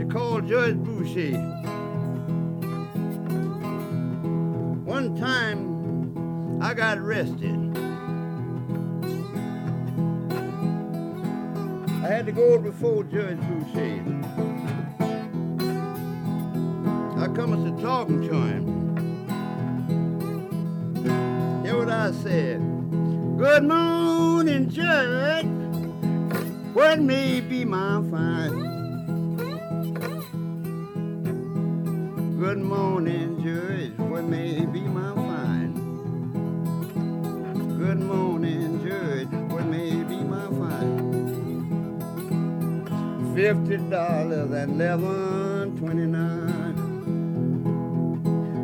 They 0.00 0.06
called 0.06 0.48
Judge 0.48 0.76
Boushay. 0.76 1.34
One 4.82 5.14
time 5.14 6.62
I 6.62 6.72
got 6.72 6.96
arrested. 6.96 7.76
I 12.02 12.06
had 12.08 12.24
to 12.24 12.32
go 12.32 12.58
before 12.58 13.04
Judge 13.04 13.36
Boushay. 13.40 14.00
I 17.18 17.26
come 17.34 17.62
to 17.62 17.82
talking 17.82 18.22
to 18.22 18.34
him. 18.34 18.64
Hear 21.62 21.76
what 21.76 21.90
I 21.90 22.12
said. 22.12 22.60
Good 23.36 23.64
morning, 23.64 24.70
Judge. 24.70 25.44
What 26.72 27.00
may 27.00 27.42
be 27.42 27.66
my 27.66 28.02
fine? 28.10 28.69
Good 32.50 32.64
morning, 32.66 33.38
Judge. 33.44 33.94
What 34.10 34.24
may 34.24 34.66
be 34.66 34.80
my 34.80 35.14
fine? 35.14 35.72
Good 37.78 38.00
morning, 38.00 38.82
Judge. 38.84 39.28
What 39.52 39.66
may 39.66 40.02
be 40.02 40.16
my 40.16 40.46
fine? 40.58 40.96
Fifty 43.36 43.76
dollars 43.88 44.50
and 44.50 44.72
eleven 44.72 45.78
twenty-nine. 45.78 46.74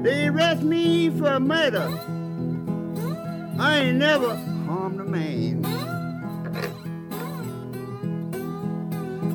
They 0.03 0.27
arrest 0.27 0.63
me 0.65 1.11
for 1.11 1.39
murder. 1.39 1.89
I 3.57 3.79
ain't 3.85 3.99
never 3.99 4.35
harmed 4.67 4.99
a 4.99 5.05
man. 5.05 5.63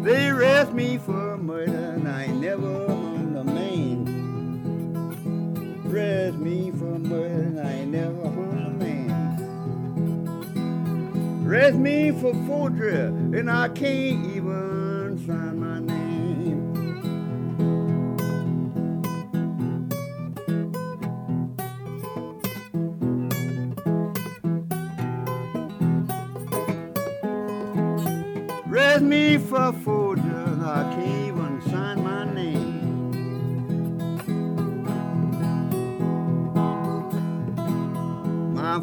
They 0.04 0.28
arrest 0.28 0.74
me 0.74 0.98
for 0.98 1.38
murder 1.38 1.94
and 1.96 2.06
I 2.06 2.24
ain't 2.26 2.42
never. 2.42 3.01
Arrest 5.92 6.38
me 6.38 6.72
murder 6.72 7.42
and 7.42 7.60
I 7.60 7.70
ain't 7.74 7.92
never 7.92 8.24
harmed 8.30 8.66
a 8.66 8.86
man. 8.86 9.12
Arrest 11.46 11.78
me 11.78 12.12
for 12.12 12.34
forgery 12.48 13.08
and 13.38 13.52
I 13.52 13.68
can't 13.68 14.26
even 14.28 15.22
sign 15.28 15.60
my 15.60 15.80
name. 15.80 16.00
Me 29.02 29.38
for 29.38 29.74
forgery, 29.74 30.01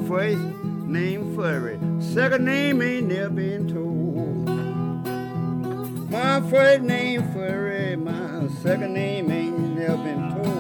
first 0.07 0.39
name 0.87 1.35
Furry, 1.35 1.79
second 2.01 2.45
name 2.45 2.81
ain't 2.83 3.09
never 3.09 3.31
been 3.31 3.69
told. 3.69 4.49
My 6.11 6.41
first 6.49 6.83
name 6.83 7.23
Furry, 7.33 7.97
my 7.97 8.49
second 8.63 8.95
name 8.95 9.31
ain't 9.31 9.59
never 9.77 9.97
been 9.97 10.31
told. 10.31 10.59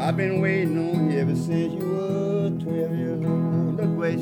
I've 0.00 0.16
been 0.16 0.40
waiting 0.40 0.78
on 0.78 1.10
you 1.10 1.18
ever 1.18 1.34
since 1.34 1.72
you 1.74 1.88
were 1.88 2.50
12 2.50 2.96
years 2.96 3.24
old. 3.24 3.76
Look 3.76 3.96
what 3.98 4.12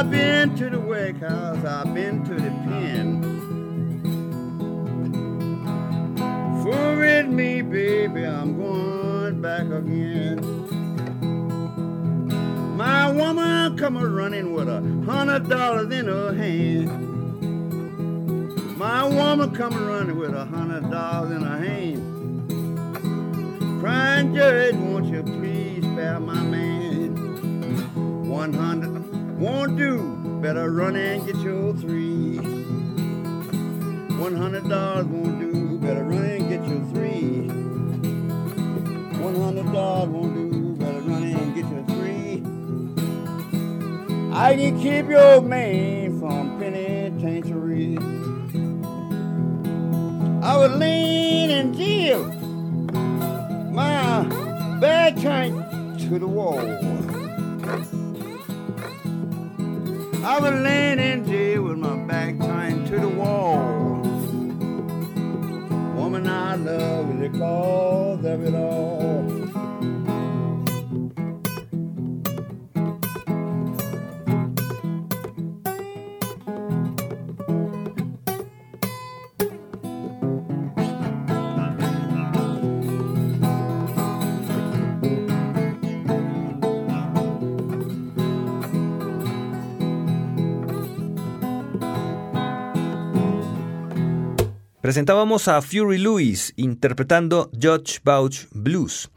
I've 0.00 0.10
been 0.10 0.56
to 0.56 0.70
the 0.70 0.80
Wake 0.80 1.18
House. 1.18 1.62
I've 1.62 1.92
been 1.94 2.24
to 2.24 2.34
the 2.34 2.50
pen. 2.64 3.20
With 6.64 7.26
me, 7.26 7.60
baby. 7.60 8.24
I'm 8.24 8.56
going 8.56 9.42
back 9.42 9.66
again. 9.66 10.38
My 12.78 13.12
woman 13.12 13.76
come 13.76 13.98
a 13.98 14.08
running 14.08 14.54
with 14.54 14.70
a 14.70 14.80
hundred 15.04 15.50
dollars 15.50 15.92
in 15.92 16.06
her 16.06 16.32
hand. 16.32 16.88
My 18.78 19.04
woman 19.04 19.54
come 19.54 19.74
a 19.74 19.80
running 19.80 20.16
with 20.16 20.32
a 20.32 20.46
hundred 20.46 20.90
dollars 20.90 21.30
in 21.32 21.42
her 21.42 21.58
hand. 21.58 22.00
Crying 23.82 24.34
judge, 24.34 24.76
won't 24.76 25.04
you 25.08 25.22
please 25.22 25.84
spare 25.84 26.20
my 26.20 26.40
man? 26.40 27.14
One 28.26 28.54
hundred 28.54 28.99
won't 29.40 29.76
do. 29.78 30.16
Better 30.42 30.70
run 30.70 30.96
and 30.96 31.24
get 31.26 31.36
your 31.36 31.72
three. 31.74 32.36
One 34.18 34.36
hundred 34.36 34.68
dollars 34.68 35.06
won't 35.06 35.40
do. 35.40 35.78
Better 35.78 36.04
run 36.04 36.24
and 36.24 36.48
get 36.50 36.62
your 36.68 36.84
three. 36.92 37.48
One 39.18 39.34
hundred 39.34 39.72
dollars 39.72 40.10
won't 40.10 40.34
do. 40.34 40.74
Better 40.76 41.00
run 41.00 41.22
and 41.22 41.54
get 41.54 41.66
your 41.70 41.84
three. 41.86 42.42
I 44.36 44.54
can 44.56 44.78
keep 44.78 45.08
your 45.08 45.40
man 45.40 46.20
from 46.20 46.58
penitentiary. 46.58 47.96
I 50.42 50.56
was 50.56 50.72
lean 50.72 51.50
in 51.50 51.74
jail, 51.74 52.24
my 53.72 54.24
back 54.80 55.16
turned 55.16 55.98
to 56.00 56.18
the 56.18 56.26
wall. 56.26 56.58
I 60.22 60.38
was 60.38 60.52
laying 60.60 60.98
in 60.98 61.24
jail 61.24 61.62
with 61.62 61.78
my 61.78 61.96
back 61.96 62.38
turned 62.38 62.86
to 62.88 62.98
the 62.98 63.08
wall. 63.08 64.02
Woman 65.96 66.26
I 66.26 66.56
love 66.56 67.22
is 67.22 67.32
the 67.32 67.38
cause 67.38 68.24
of 68.26 68.44
it 68.44 68.54
all. 68.54 69.29
Presentábamos 94.90 95.46
a 95.46 95.62
Fury 95.62 95.98
Lewis 95.98 96.52
interpretando 96.56 97.48
Judge 97.52 98.00
Bouch 98.02 98.48
Blues. 98.50 99.08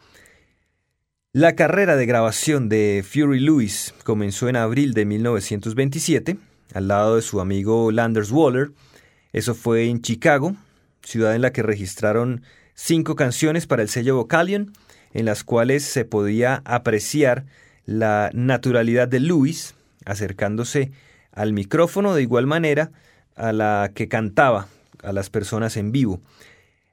La 1.31 1.55
carrera 1.55 1.95
de 1.95 2.05
grabación 2.05 2.69
de 2.69 3.03
Fury 3.03 3.39
Lewis 3.39 3.91
comenzó 4.03 4.47
en 4.47 4.55
abril 4.55 4.93
de 4.93 5.05
1927, 5.05 6.37
al 6.75 6.87
lado 6.89 7.15
de 7.15 7.23
su 7.23 7.41
amigo 7.41 7.91
Landers 7.91 8.29
Waller. 8.29 8.69
Eso 9.31 9.55
fue 9.55 9.89
en 9.89 10.03
Chicago, 10.03 10.55
ciudad 11.01 11.33
en 11.33 11.41
la 11.41 11.51
que 11.51 11.63
registraron 11.63 12.43
cinco 12.75 13.15
canciones 13.15 13.65
para 13.65 13.81
el 13.81 13.89
sello 13.89 14.15
Vocalion, 14.15 14.73
en 15.11 15.25
las 15.25 15.43
cuales 15.43 15.81
se 15.81 16.05
podía 16.05 16.61
apreciar 16.65 17.45
la 17.87 18.29
naturalidad 18.35 19.07
de 19.07 19.21
Lewis, 19.21 19.73
acercándose 20.05 20.91
al 21.31 21.51
micrófono 21.51 22.13
de 22.13 22.21
igual 22.21 22.45
manera 22.45 22.91
a 23.35 23.51
la 23.53 23.89
que 23.95 24.07
cantaba 24.07 24.67
a 25.03 25.13
las 25.13 25.29
personas 25.29 25.77
en 25.77 25.91
vivo. 25.91 26.21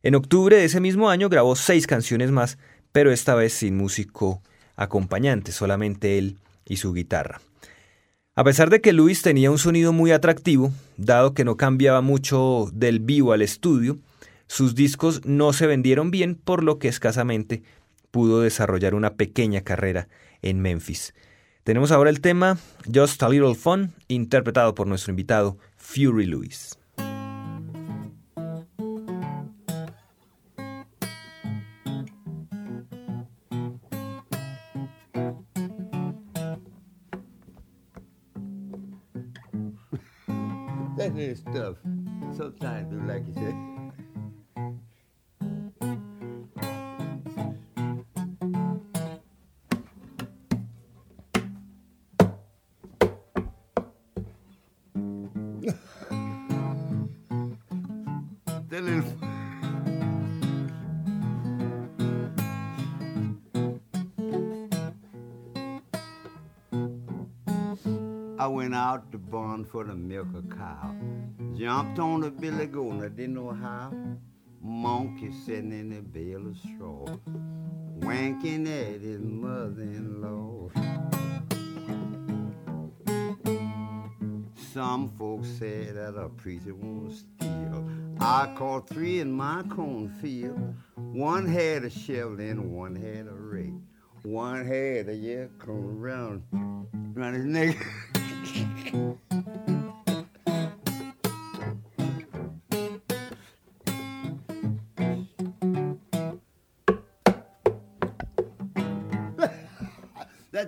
En 0.02 0.14
octubre 0.14 0.56
de 0.56 0.64
ese 0.64 0.80
mismo 0.80 1.10
año 1.10 1.28
grabó 1.28 1.56
seis 1.56 1.86
canciones 1.86 2.30
más, 2.30 2.58
pero 2.92 3.12
esta 3.12 3.34
vez 3.34 3.52
sin 3.52 3.76
músico 3.76 4.42
acompañante, 4.76 5.52
solamente 5.52 6.18
él 6.18 6.38
y 6.66 6.76
su 6.76 6.92
guitarra. 6.92 7.40
A 8.34 8.44
pesar 8.44 8.70
de 8.70 8.80
que 8.80 8.92
Luis 8.92 9.22
tenía 9.22 9.50
un 9.50 9.58
sonido 9.58 9.92
muy 9.92 10.12
atractivo, 10.12 10.72
dado 10.96 11.34
que 11.34 11.44
no 11.44 11.56
cambiaba 11.56 12.00
mucho 12.00 12.70
del 12.72 13.00
vivo 13.00 13.32
al 13.32 13.42
estudio, 13.42 13.98
sus 14.46 14.74
discos 14.74 15.24
no 15.24 15.52
se 15.52 15.66
vendieron 15.66 16.10
bien, 16.10 16.34
por 16.34 16.64
lo 16.64 16.78
que 16.78 16.88
escasamente 16.88 17.62
pudo 18.10 18.40
desarrollar 18.40 18.94
una 18.94 19.14
pequeña 19.14 19.60
carrera 19.60 20.08
en 20.42 20.60
Memphis. 20.60 21.14
Tenemos 21.62 21.92
ahora 21.92 22.10
el 22.10 22.20
tema 22.20 22.58
Just 22.92 23.22
a 23.22 23.28
Little 23.28 23.54
Fun, 23.54 23.92
interpretado 24.08 24.74
por 24.74 24.86
nuestro 24.86 25.10
invitado 25.10 25.58
Fury 25.76 26.26
Lewis. 26.26 26.79
Stuff. 41.34 41.76
Sometimes 42.36 42.92
like 43.08 43.26
you 43.26 43.34
said. 43.34 43.69
Out 68.90 69.12
to 69.12 69.18
barn 69.18 69.64
for 69.64 69.84
to 69.84 69.94
milk 69.94 70.26
a 70.36 70.42
cow. 70.52 70.92
Jumped 71.56 72.00
on 72.00 72.22
the 72.22 72.30
billy 72.30 72.66
goat, 72.66 73.04
I 73.04 73.08
didn't 73.08 73.34
know 73.34 73.52
how. 73.52 73.92
Monkey 74.60 75.30
sitting 75.46 75.70
in 75.70 75.92
a 75.96 76.02
bale 76.02 76.44
of 76.48 76.56
straw, 76.58 77.06
wanking 78.00 78.66
at 78.66 79.00
his 79.00 79.20
mother-in-law. 79.20 80.70
Some 84.72 85.12
folks 85.16 85.46
say 85.46 85.84
that 85.92 86.16
a 86.16 86.28
preacher 86.28 86.74
won't 86.74 87.12
steal. 87.12 87.88
I 88.18 88.52
caught 88.56 88.88
three 88.88 89.20
in 89.20 89.30
my 89.30 89.62
cornfield. 89.70 90.74
One 90.96 91.46
had 91.46 91.84
a 91.84 91.90
shovel 91.90 92.40
and 92.40 92.72
one 92.72 92.96
had 92.96 93.28
a 93.28 93.34
rake. 93.34 93.70
One 94.24 94.66
had 94.66 95.08
a 95.08 95.14
yeah 95.14 95.46
come 95.60 95.96
around 95.96 96.42
around 97.16 97.34
his 97.34 97.44
neck. 97.44 97.76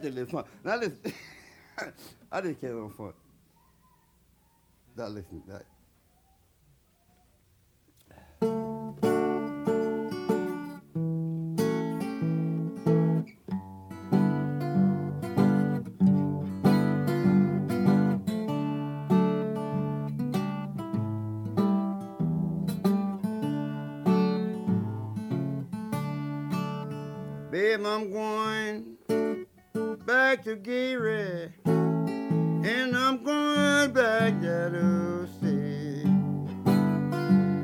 A 0.05 0.11
little 0.11 0.27
fun. 0.27 0.45
Now 0.65 0.77
listen, 0.77 0.99
I 2.33 2.41
just 2.41 2.61
came 2.61 2.77
on 2.83 2.91
fun. 2.91 3.13
That 4.97 5.11
listen, 5.11 5.43
that. 5.47 5.72
Babe, 27.83 27.91
I'm 27.91 28.13
going 28.13 28.97
back 30.07 30.45
to 30.45 30.55
Gary, 30.55 31.53
and 31.65 32.97
I'm 32.97 33.25
going 33.25 33.93
back 33.93 34.41
there 34.41 34.71
to 34.71 35.27
stay. 35.27 36.03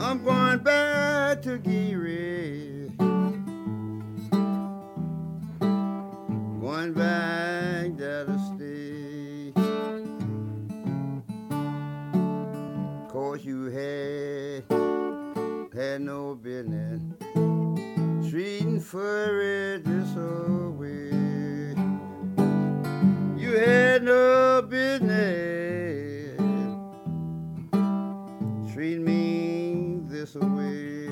I'm 0.00 0.24
going 0.24 0.59
back 0.59 1.42
to 1.42 1.59
Gary, 1.59 2.90
going 6.61 6.94
back 6.94 7.96
there 7.96 8.24
to 8.24 8.38
stay. 8.57 9.52
Cause 13.09 13.44
you 13.44 13.66
had 13.66 14.64
had 15.72 16.00
no 16.00 16.35
business 16.35 17.07
treating 18.30 18.78
furry 18.78 19.78
this 19.78 20.14
way. 20.76 21.08
You 23.40 23.56
had 23.56 24.02
no 24.02 24.60
business 24.68 26.38
treating 28.70 29.04
me 29.04 30.00
this 30.04 30.34
way. 30.34 31.08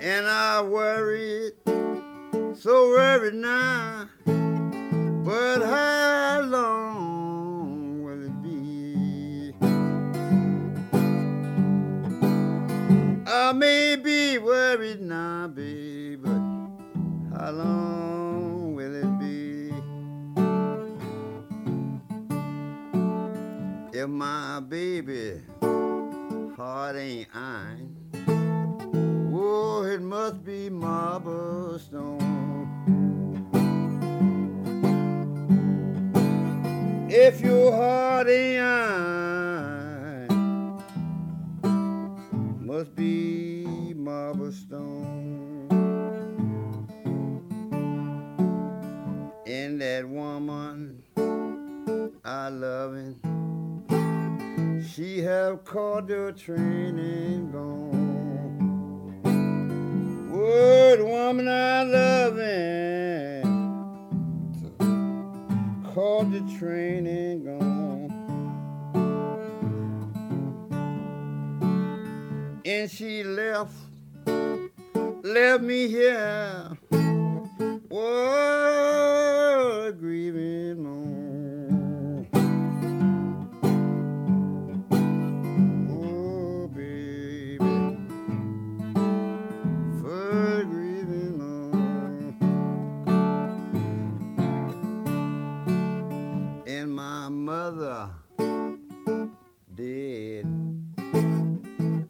And 0.00 0.26
I 0.26 0.62
worried, 0.62 1.52
so 2.54 2.88
worried 2.88 3.34
now. 3.34 4.08
But 5.24 5.62
how 5.62 5.97
I 13.48 13.52
may 13.52 13.96
be 13.96 14.36
worried 14.36 15.00
now, 15.00 15.48
babe, 15.48 16.22
but 16.22 16.42
how 17.34 17.50
long 17.50 18.74
will 18.74 18.94
it 18.94 19.18
be? 19.18 19.72
If 23.98 24.06
my 24.06 24.60
baby 24.60 25.40
heart 26.58 26.96
ain't 26.96 27.28
iron, 27.32 27.96
oh, 29.32 29.82
it 29.82 30.02
must 30.02 30.44
be 30.44 30.68
marble 30.68 31.78
stone. 31.78 32.18
if 37.08 37.40
your 37.40 37.72
heart 37.72 38.28
ain't 38.28 38.60
iron, 38.60 39.08
must 42.60 42.94
be 42.94 43.27
stone. 44.52 45.68
And 49.46 49.80
that 49.80 50.08
woman 50.08 51.02
I 52.24 52.48
loving, 52.48 53.20
she 54.92 55.20
have 55.22 55.64
caught 55.64 56.08
the 56.08 56.32
train 56.36 56.98
and 56.98 57.52
gone. 57.52 57.88
Word 60.30 61.02
woman 61.02 61.48
I 61.48 61.82
loving 61.82 62.68
caught 65.98 66.30
the 66.30 66.40
train 66.56 67.06
and 67.08 67.44
gone. 67.44 68.12
And 72.64 72.88
she 72.88 73.24
left, 73.24 73.74
left 75.22 75.62
me 75.62 75.88
here. 75.88 76.76
Whoa, 77.88 79.12
grieving 79.98 80.82
moan. 80.82 82.26
Oh, 85.90 86.68
baby, 86.68 87.58
for 90.00 90.64
grieving 90.64 91.38
moan. 91.38 92.34
and 96.66 96.94
my 96.94 97.28
mother 97.28 98.10
dead, 99.74 100.44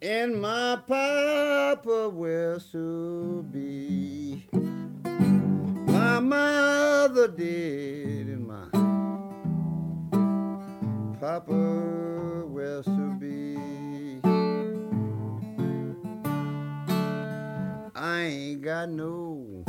and 0.03 0.41
my 0.41 0.77
papa 0.89 1.38
will 1.85 2.61
soon 2.61 3.43
be. 3.43 4.47
My 5.93 6.21
mother 6.21 7.29
dead, 7.29 8.27
and 8.27 8.47
my 8.47 8.69
papa 11.21 12.45
will 12.47 12.83
soon 12.83 13.19
be. 13.19 13.59
I 17.95 18.21
ain't 18.21 18.63
got 18.63 18.89
no 18.89 19.65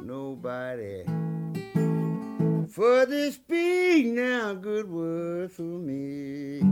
nobody 0.00 1.04
for 2.68 3.06
this 3.06 3.34
speak 3.34 4.06
now 4.06 4.54
good 4.54 4.90
word 4.90 5.52
for 5.52 5.62
me. 5.62 6.62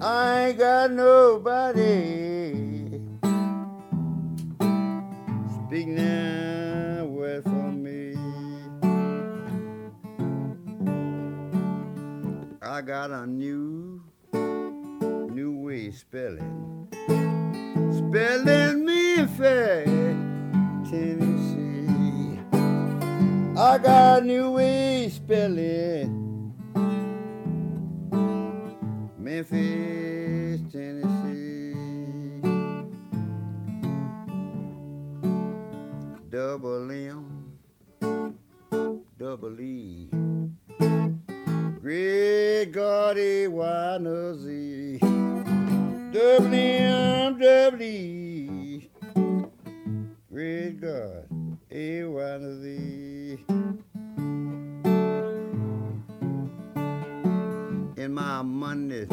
I 0.00 0.48
ain't 0.48 0.58
got 0.58 0.90
nobody 0.90 2.71
speak 5.72 5.88
now 5.88 7.06
word 7.06 7.42
for 7.44 7.72
me. 7.72 8.14
I 12.60 12.82
got 12.82 13.10
a 13.10 13.26
new, 13.26 14.02
new 14.34 15.52
way 15.64 15.90
spelling, 15.92 16.88
spelling 17.90 18.84
me 18.84 19.24
fair, 19.38 19.86
Tennessee. 20.90 22.38
I 23.56 23.78
got 23.78 24.20
a 24.20 24.24
new 24.26 24.50
way 24.50 25.08
spelling. 25.08 26.52
Memphis, 29.16 30.21
Double 36.42 36.90
M, 36.90 37.56
double 39.16 39.60
E. 39.60 40.08
Great 41.80 42.72
God, 42.72 43.16
A 43.16 43.46
Y 43.46 43.98
no. 44.00 44.34
Double 46.12 46.52
M, 46.52 47.38
double 47.38 47.82
E. 47.82 48.90
Great 50.32 50.80
God, 50.80 51.28
A 51.70 52.04
Y 52.06 52.38
in 57.96 58.12
my 58.12 58.42
Monday, 58.42 59.06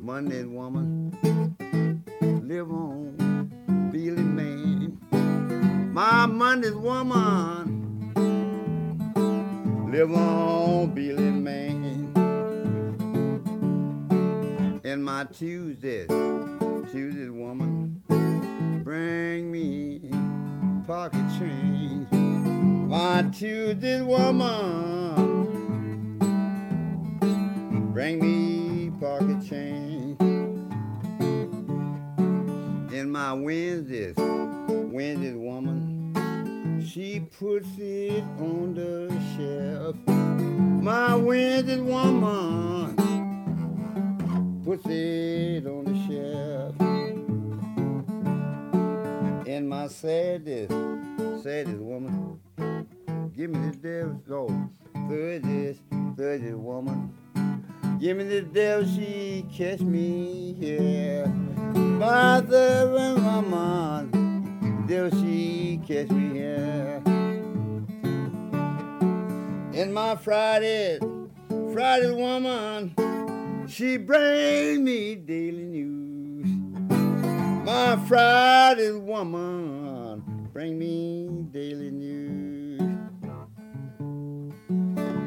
Monday 0.00 0.44
woman, 0.44 1.12
live 2.42 2.70
on, 2.70 3.90
Billy 3.92 4.22
Man. 4.22 5.03
My 5.94 6.26
Monday 6.26 6.72
woman, 6.72 8.12
live 9.92 10.12
on, 10.12 10.90
Billy 10.90 11.30
Man. 11.30 12.10
And 14.82 15.04
my 15.04 15.22
Tuesday, 15.32 16.08
Tuesday 16.90 17.28
woman, 17.28 18.02
bring 18.82 19.52
me 19.52 20.10
pocket 20.84 21.22
change. 21.38 22.10
My 22.10 23.22
Tuesday 23.32 24.02
woman 24.02 25.38
bring 27.92 28.18
me 28.18 28.90
pocket 28.98 29.46
change. 29.48 30.20
In 32.92 33.10
my 33.12 33.32
Wednesdays, 33.32 34.16
Wednesdays 34.16 35.36
woman, 35.36 35.83
she 36.94 37.18
puts 37.18 37.66
it 37.76 38.22
on 38.38 38.74
the 38.74 39.10
shelf. 39.34 39.96
My 40.06 41.16
Wednesdays 41.16 41.80
woman 41.80 42.94
puts 44.64 44.86
it 44.86 45.66
on 45.66 45.84
the 45.86 45.94
shelf. 46.06 46.76
In 49.48 49.68
my 49.68 49.88
Saturdays, 49.88 50.68
Saturdays 51.42 51.80
woman, 51.80 52.38
give 53.36 53.50
me 53.50 53.70
the 53.70 53.76
devil's 53.76 54.22
gold. 54.28 54.54
Thursdays, 55.08 55.78
Thursdays 56.16 56.54
woman. 56.54 57.12
Give 57.98 58.16
me 58.18 58.22
the 58.22 58.42
devil, 58.42 58.86
she 58.86 59.44
catch 59.52 59.80
me 59.80 60.54
here. 60.60 61.26
Mother 61.74 62.94
and 62.96 63.20
mama, 63.20 64.06
devil, 64.86 65.10
she 65.20 65.80
catch 65.86 66.10
me 66.10 66.38
here. 66.38 67.02
In 69.72 69.92
my 69.92 70.16
Friday, 70.16 70.98
Friday 71.72 72.12
woman, 72.12 72.94
she 73.68 73.96
bring 73.96 74.84
me 74.84 75.14
daily 75.14 75.64
news. 75.64 76.46
My 77.64 77.96
Friday 78.06 78.92
woman, 78.92 80.48
bring 80.52 80.78
me 80.78 81.28
daily 81.50 81.90
news. 81.90 82.80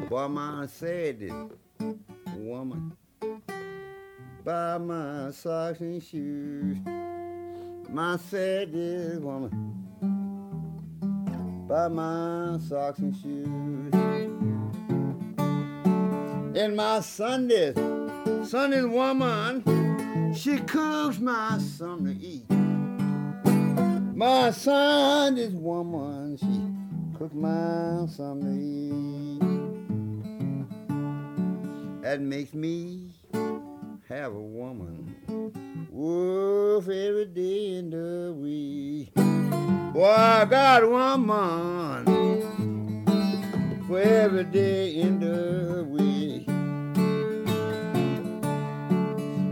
Boy, 0.07 0.27
my 0.27 0.65
Saturday 0.67 1.33
woman. 2.37 2.95
Buy 4.45 4.77
my 4.77 5.31
socks 5.31 5.81
and 5.81 6.01
shoes. 6.01 6.77
My 7.89 8.17
Saturday 8.17 9.17
woman. 9.17 9.73
Buy 11.67 11.87
my 11.87 12.57
socks 12.67 12.99
and 12.99 13.15
shoes. 13.15 13.93
And 16.57 16.75
my 16.75 16.99
Sunday, 17.01 17.73
Sunday 18.45 18.83
woman, 18.83 20.33
she 20.35 20.57
cooks 20.57 21.19
my 21.19 21.57
son 21.59 22.05
to 22.05 22.11
eat. 22.11 22.49
My 24.15 24.51
Sunday 24.51 25.49
woman, 25.49 26.37
she 26.37 27.17
cooks 27.17 27.33
my 27.33 28.05
son 28.07 28.41
to 28.41 28.51
eat 28.53 28.97
that 32.07 32.21
makes 32.21 32.53
me 32.53 33.11
have 34.07 34.33
a 34.33 34.41
woman. 34.41 35.13
For 35.91 36.93
every 36.93 37.25
day 37.25 37.66
in 37.77 37.91
the 37.91 38.33
weed. 38.33 39.13
Boy, 39.93 40.09
I 40.09 40.45
got 40.45 40.89
woman 40.89 42.05
for 43.87 43.99
every 43.99 44.45
day 44.45 44.95
in 44.95 45.19
the 45.19 45.85
week. 45.85 46.47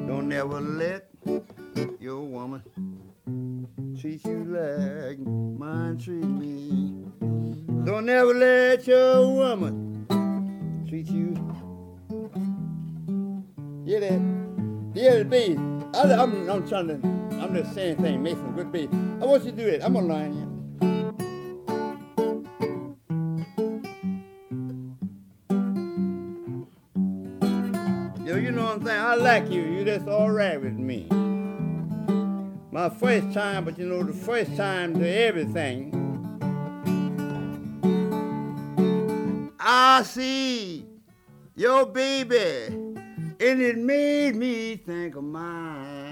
Don't 0.07 0.32
ever 0.32 0.59
let 0.59 1.07
your 1.99 2.21
woman 2.21 2.63
treat 4.01 4.26
you 4.26 4.43
like 4.45 5.19
mine 5.19 5.99
treat 5.99 6.26
me. 6.26 7.05
Don't 7.86 8.09
ever 8.09 8.34
let 8.34 8.88
your 8.88 9.32
woman 9.36 10.07
treat 10.89 11.07
you. 11.11 11.36
Yeah, 13.86 13.99
that? 13.99 14.19
Yeah, 14.95 15.11
it, 15.11 15.30
be. 15.30 15.55
I'm, 15.93 16.49
I'm 16.49 16.67
trying 16.67 16.88
to. 16.88 17.24
I'm 17.42 17.54
just 17.54 17.74
saying 17.74 17.98
things, 17.98 18.22
make 18.22 18.36
some 18.36 18.56
good 18.56 18.72
bass. 18.72 18.90
I 19.22 19.26
want 19.26 19.44
you 19.44 19.52
to 19.52 19.58
do 19.58 19.68
it. 19.68 19.82
I'm 19.84 19.94
gonna 19.94 20.08
learn 20.08 20.36
you. 20.36 20.56
Yo, 28.26 28.36
you 28.38 28.52
know 28.52 28.64
what 28.64 28.78
I'm 28.78 28.86
saying? 28.86 29.02
I 29.02 29.16
like 29.16 29.50
you. 29.52 29.62
You 29.62 29.86
just 29.86 30.08
all 30.08 30.32
right 30.32 30.60
with 30.60 30.74
me. 30.74 31.08
My 32.72 32.90
first 32.90 33.32
time, 33.34 33.66
but 33.66 33.78
you 33.78 33.86
know, 33.86 34.04
the 34.04 34.14
first 34.14 34.56
time 34.58 35.00
to 35.00 35.08
everything. 35.08 35.92
I 39.60 40.04
see 40.04 40.86
your 41.56 41.86
baby 41.86 42.66
and 43.40 43.62
it 43.62 43.78
made 43.78 44.36
me 44.36 44.76
think 44.78 45.16
of 45.16 45.24
mine. 45.24 46.05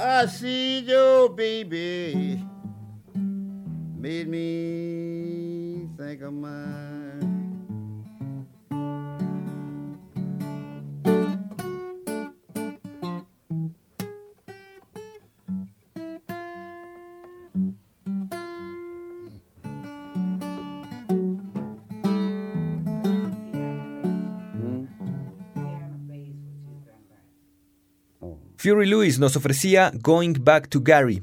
I 0.00 0.26
see 0.26 0.78
your 0.78 1.28
baby, 1.28 2.40
made 3.96 4.28
me 4.28 5.88
think 5.96 6.22
of 6.22 6.32
mine. 6.34 6.97
Fury 28.60 28.86
Lewis 28.86 29.20
nos 29.20 29.36
ofrecía 29.36 29.92
Going 29.94 30.34
Back 30.40 30.68
to 30.68 30.80
Gary 30.82 31.22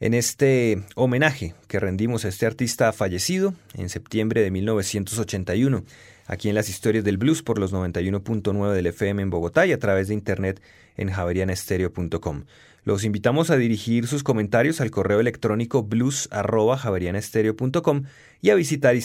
en 0.00 0.14
este 0.14 0.82
homenaje 0.96 1.54
que 1.68 1.78
rendimos 1.78 2.24
a 2.24 2.28
este 2.28 2.44
artista 2.44 2.92
fallecido 2.92 3.54
en 3.74 3.88
septiembre 3.88 4.42
de 4.42 4.50
1981, 4.50 5.84
aquí 6.26 6.48
en 6.48 6.56
las 6.56 6.68
historias 6.68 7.04
del 7.04 7.18
blues 7.18 7.44
por 7.44 7.60
los 7.60 7.72
91.9 7.72 8.72
del 8.72 8.88
FM 8.88 9.22
en 9.22 9.30
Bogotá 9.30 9.64
y 9.64 9.70
a 9.70 9.78
través 9.78 10.08
de 10.08 10.14
internet 10.14 10.60
en 10.96 11.12
javerianestereo.com. 11.12 12.46
Los 12.82 13.04
invitamos 13.04 13.50
a 13.50 13.56
dirigir 13.56 14.08
sus 14.08 14.24
comentarios 14.24 14.80
al 14.80 14.90
correo 14.90 15.20
electrónico 15.20 15.84
blues.javerianestereo.com 15.84 18.02
y 18.40 18.50
a 18.50 18.56
visitar 18.56 18.96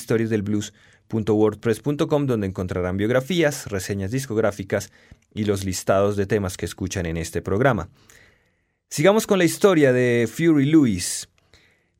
historiasdelblues.wordpress.com 1.10 2.26
donde 2.26 2.48
encontrarán 2.48 2.98
biografías, 2.98 3.68
reseñas 3.68 4.12
discográficas 4.12 4.92
y 5.34 5.46
los 5.46 5.64
listados 5.64 6.16
de 6.16 6.26
temas 6.26 6.58
que 6.58 6.66
escuchan 6.66 7.06
en 7.06 7.18
este 7.18 7.42
programa. 7.42 7.90
Sigamos 8.90 9.28
con 9.28 9.38
la 9.40 9.46
historia 9.46 9.94
de 9.94 10.30
Fury 10.32 10.66
Lewis. 10.66 11.30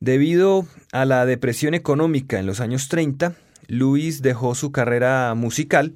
Debido 0.00 0.66
a 0.92 1.04
la 1.04 1.26
depresión 1.26 1.74
económica 1.74 2.38
en 2.38 2.46
los 2.46 2.60
años 2.60 2.88
30, 2.88 3.34
Lewis 3.66 4.22
dejó 4.22 4.54
su 4.54 4.72
carrera 4.72 5.34
musical, 5.34 5.92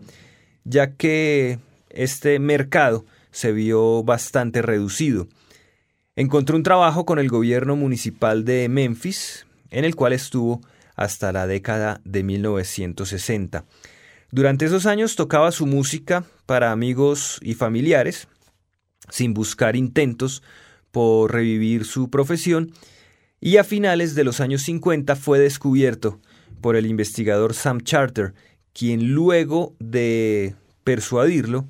ya 0.64 0.92
que 0.94 1.58
este 1.90 2.38
mercado 2.38 3.04
se 3.30 3.52
vio 3.52 4.02
bastante 4.02 4.60
reducido. 4.60 5.28
Encontró 6.16 6.56
un 6.56 6.62
trabajo 6.62 7.06
con 7.06 7.18
el 7.18 7.28
gobierno 7.28 7.76
municipal 7.76 8.44
de 8.44 8.68
Memphis, 8.68 9.46
en 9.70 9.84
el 9.86 9.94
cual 9.96 10.12
estuvo 10.12 10.60
hasta 10.97 11.32
la 11.32 11.47
década 11.47 12.01
de 12.05 12.22
1960. 12.22 13.64
Durante 14.30 14.64
esos 14.64 14.86
años 14.86 15.16
tocaba 15.16 15.53
su 15.53 15.66
música 15.66 16.24
para 16.47 16.72
amigos 16.72 17.38
y 17.43 17.55
familiares, 17.55 18.28
sin 19.11 19.34
buscar 19.34 19.76
intentos 19.76 20.43
por 20.90 21.32
revivir 21.32 21.84
su 21.84 22.11
profesión, 22.11 22.72
y 23.40 23.57
a 23.57 23.64
finales 23.64 24.14
de 24.14 24.24
los 24.24 24.40
años 24.40 24.62
50 24.62 25.16
fue 25.16 25.38
descubierto 25.38 26.20
por 26.61 26.76
el 26.76 26.86
investigador 26.86 27.55
Sam 27.55 27.80
Charter, 27.80 28.34
quien 28.72 29.12
luego 29.12 29.74
de 29.80 30.55
persuadirlo 30.84 31.66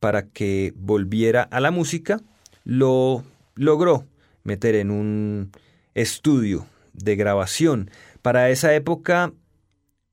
para 0.00 0.28
que 0.28 0.72
volviera 0.76 1.42
a 1.42 1.60
la 1.60 1.70
música, 1.70 2.20
lo 2.64 3.24
logró 3.54 4.06
meter 4.44 4.76
en 4.76 4.90
un 4.90 5.50
estudio 5.94 6.66
de 6.92 7.16
grabación. 7.16 7.90
Para 8.28 8.50
esa 8.50 8.74
época 8.74 9.32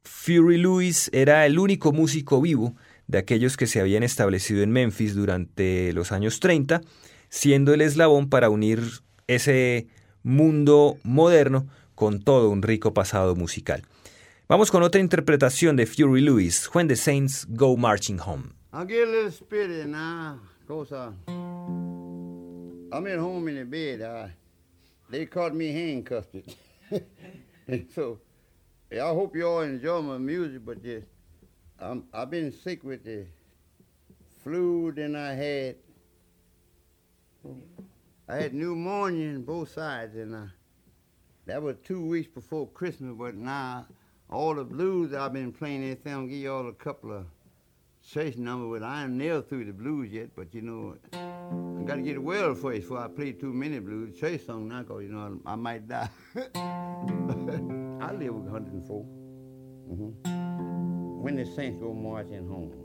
Fury 0.05 0.57
Lewis 0.57 1.09
era 1.11 1.45
el 1.45 1.59
único 1.59 1.91
músico 1.91 2.39
vivo 2.39 2.73
de 3.07 3.17
aquellos 3.17 3.57
que 3.57 3.67
se 3.67 3.81
habían 3.81 4.03
establecido 4.03 4.63
en 4.63 4.71
Memphis 4.71 5.15
durante 5.15 5.91
los 5.91 6.13
años 6.13 6.39
30, 6.39 6.79
siendo 7.27 7.73
el 7.73 7.81
eslabón 7.81 8.29
para 8.29 8.49
unir 8.49 8.79
ese 9.27 9.87
mundo 10.23 10.97
moderno 11.03 11.67
con 11.93 12.21
todo 12.21 12.49
un 12.51 12.61
rico 12.61 12.93
pasado 12.93 13.35
musical. 13.35 13.83
Vamos 14.47 14.71
con 14.71 14.81
otra 14.81 15.01
interpretación 15.01 15.75
de 15.75 15.85
Fury 15.85 16.21
Lewis, 16.21 16.69
When 16.73 16.87
the 16.87 16.95
Saints 16.95 17.45
Go 17.49 17.75
Marching 17.75 18.21
Home. 18.25 18.53
I'll 18.71 18.87
get 18.87 19.05
a 19.05 19.11
little 19.11 19.33
I'm 22.93 23.07
at 23.07 23.19
home 23.19 23.49
in 23.49 23.55
the 23.55 23.65
bed. 23.65 24.31
They 25.11 25.25
caught 25.25 25.53
me 25.53 25.73
handcuffed. 25.73 26.33
so 27.95 28.19
I 28.91 28.97
hope 28.97 29.35
you 29.35 29.47
all 29.47 29.61
enjoy 29.61 30.01
my 30.01 30.17
music, 30.17 30.65
but 30.65 30.77
I'm, 31.79 32.05
I've 32.13 32.29
been 32.29 32.51
sick 32.51 32.83
with 32.83 33.03
the 33.03 33.25
flu, 34.43 34.91
then 34.91 35.15
I 35.15 35.33
had 35.33 35.75
I 38.27 38.35
had 38.35 38.53
pneumonia 38.53 39.27
in 39.29 39.43
both 39.43 39.71
sides, 39.71 40.15
and 40.15 40.33
uh, 40.33 40.45
that 41.45 41.61
was 41.61 41.75
two 41.83 42.03
weeks 42.03 42.27
before 42.33 42.67
Christmas. 42.67 43.13
But 43.17 43.35
now 43.35 43.85
all 44.29 44.55
the 44.55 44.63
blues 44.63 45.13
I've 45.13 45.33
been 45.33 45.51
playing, 45.51 45.83
anything, 45.83 46.13
I'll 46.13 46.25
give 46.25 46.37
you 46.37 46.51
all 46.51 46.67
a 46.67 46.73
couple 46.73 47.11
of 47.11 47.25
chase 48.11 48.37
numbers. 48.37 48.79
But 48.79 48.85
I 48.85 49.03
ain't 49.03 49.13
nailed 49.13 49.49
through 49.49 49.65
the 49.65 49.73
blues 49.73 50.11
yet. 50.11 50.29
But 50.35 50.53
you 50.53 50.61
know, 50.61 50.95
I 51.13 51.83
got 51.83 51.95
to 51.95 52.01
get 52.01 52.21
well 52.21 52.53
first 52.55 52.81
before 52.81 52.99
I 52.99 53.07
play 53.07 53.31
too 53.31 53.53
many 53.53 53.79
blues. 53.79 54.19
Chase 54.19 54.45
song 54.45 54.67
now, 54.67 54.83
cause 54.83 55.03
you 55.03 55.09
know 55.09 55.39
I, 55.45 55.53
I 55.53 55.55
might 55.55 55.87
die. 55.87 56.09
I 56.55 58.11
live 58.13 58.35
with 58.35 58.45
104. 58.45 59.05
Mm-hmm. 59.91 61.21
When 61.21 61.35
the 61.35 61.45
Saints 61.45 61.79
go 61.81 61.93
marching 61.93 62.47
home. 62.47 62.84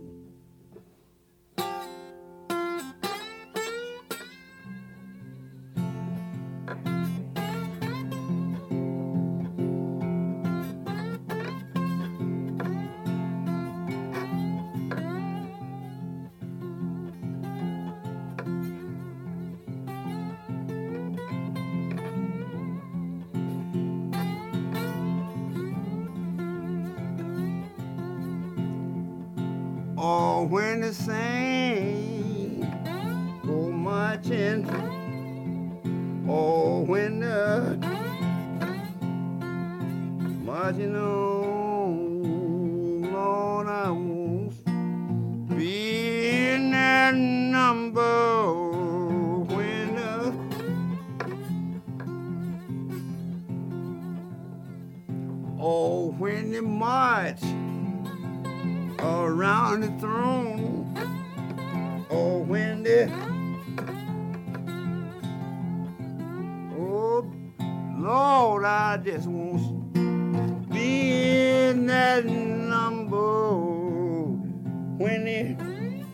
When. 75.60 76.04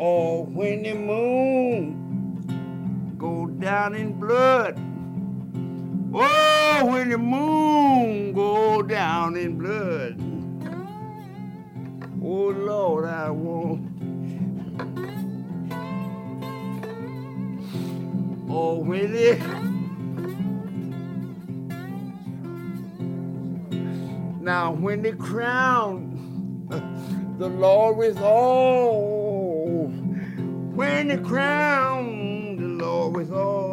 Oh, 0.00 0.42
when 0.44 0.82
the 0.82 0.94
moon 0.94 1.96
go 3.18 3.46
down 3.46 3.94
in 3.94 4.12
blood. 4.18 4.78
Oh, 6.14 6.84
when 6.86 7.10
the 7.10 7.18
moon 7.18 8.32
go 8.32 8.82
down 8.82 9.36
in 9.36 9.58
blood. 9.58 10.20
Oh 12.22 12.48
Lord, 12.48 13.04
I 13.06 13.30
want. 13.30 13.86
Oh, 18.50 18.78
Willie. 18.78 19.57
Now, 24.68 24.74
when 24.74 25.00
the 25.00 25.14
crown 25.14 26.68
the 27.38 27.48
Lord 27.48 28.04
is 28.04 28.18
all, 28.18 29.86
when 29.86 31.08
the 31.08 31.16
crown 31.16 32.56
the 32.58 32.84
Lord 32.84 33.22
is 33.22 33.30
all, 33.30 33.67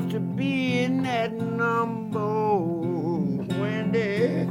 want 0.00 0.12
to 0.12 0.20
be 0.20 0.78
in 0.78 1.02
that 1.02 1.32
number. 1.32 2.18
When 3.60 3.92
they 3.92 4.46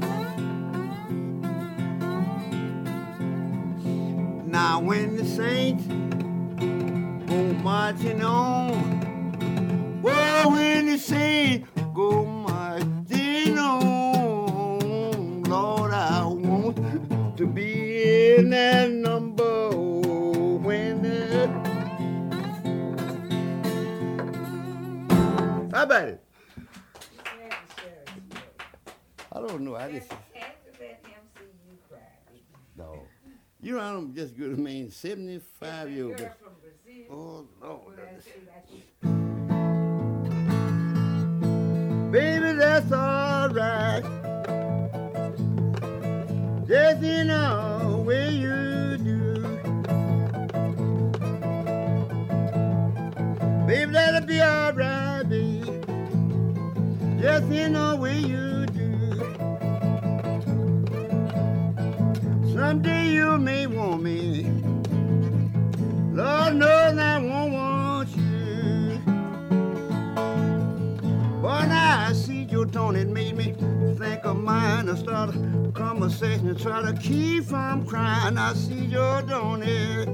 now 4.45 4.79
when 4.79 5.15
the 5.15 5.25
saints 5.25 5.85
go 7.27 7.35
marching 7.63 8.21
on 8.23 10.01
oh 10.05 10.51
when 10.51 10.85
the 10.85 10.97
saints 10.99 11.58
I 29.89 29.91
don't 29.91 29.97
know. 29.97 29.97
I 29.97 29.99
just 29.99 30.11
no. 32.77 33.07
You 33.61 33.73
know 33.75 33.79
I'm 33.79 34.13
just 34.13 34.37
good. 34.37 34.53
I 34.53 34.55
mean, 34.55 34.91
seventy-five 34.91 35.89
years 35.89 36.21
old. 37.09 37.47
Oh 37.61 37.81
Lord. 37.87 37.99
Baby, 42.11 42.53
that's 42.53 42.91
all 42.91 43.49
right. 43.49 44.03
Just 46.67 47.03
in 47.03 47.27
the 47.27 48.03
way 48.05 48.29
you 48.31 48.97
do. 48.97 49.41
Baby, 53.67 53.91
that'll 53.91 54.25
be 54.27 54.41
all 54.41 54.73
right, 54.73 55.23
baby. 55.23 55.81
Just 57.21 57.51
in 57.51 57.73
the 57.73 57.97
way 57.99 58.19
you 58.19 58.58
Someday 62.69 63.13
you 63.13 63.39
may 63.39 63.65
want 63.65 64.03
me. 64.03 64.43
Lord 66.13 66.53
knows 66.53 66.97
I 66.99 67.17
won't 67.17 67.51
want 67.51 68.09
you. 68.15 69.01
But 71.41 71.65
now 71.65 72.09
I 72.09 72.13
see 72.13 72.43
your 72.43 72.67
tone, 72.67 72.95
it 72.95 73.07
made 73.07 73.35
me 73.35 73.55
think 73.97 74.23
of 74.23 74.37
mine. 74.37 74.87
I 74.87 74.93
start 74.93 75.33
a 75.33 75.71
conversation 75.71 76.55
try 76.55 76.83
to 76.83 76.93
keep 76.93 77.45
from 77.45 77.87
crying. 77.87 78.37
I 78.37 78.53
see 78.53 78.85
your 78.85 79.23
tone, 79.23 79.63
it 79.63 80.07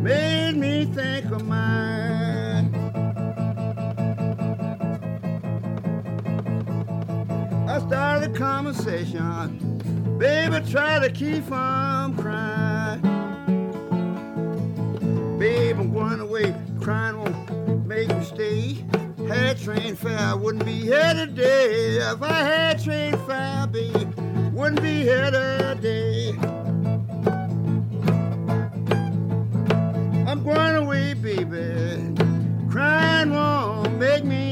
made 0.00 0.56
me 0.58 0.84
think 0.84 1.26
of 1.32 1.44
mine. 1.44 2.72
I 7.68 7.80
started 7.80 8.30
a 8.30 8.32
conversation, 8.38 9.69
baby, 10.20 10.60
try 10.70 10.98
to 10.98 11.10
keep 11.10 11.42
from 11.44 12.14
crying. 12.18 13.00
Babe, 15.38 15.78
I'm 15.78 15.90
going 15.94 16.20
away, 16.20 16.54
crying 16.78 17.16
won't 17.16 17.86
make 17.86 18.08
me 18.08 18.22
stay. 18.24 18.84
Had 19.26 19.58
train 19.58 19.96
fare, 19.96 20.18
I 20.18 20.34
wouldn't 20.34 20.66
be 20.66 20.72
here 20.72 21.14
today. 21.14 21.96
If 21.96 22.22
I 22.22 22.42
had 22.42 22.84
train 22.84 23.16
fare, 23.26 23.66
babe, 23.66 24.12
wouldn't 24.52 24.82
be 24.82 25.00
here 25.04 25.30
today. 25.30 26.34
I'm 30.28 30.44
going 30.44 30.76
away, 30.76 31.14
baby. 31.14 32.14
Crying 32.70 33.32
won't 33.32 33.98
make 33.98 34.24
me 34.24 34.49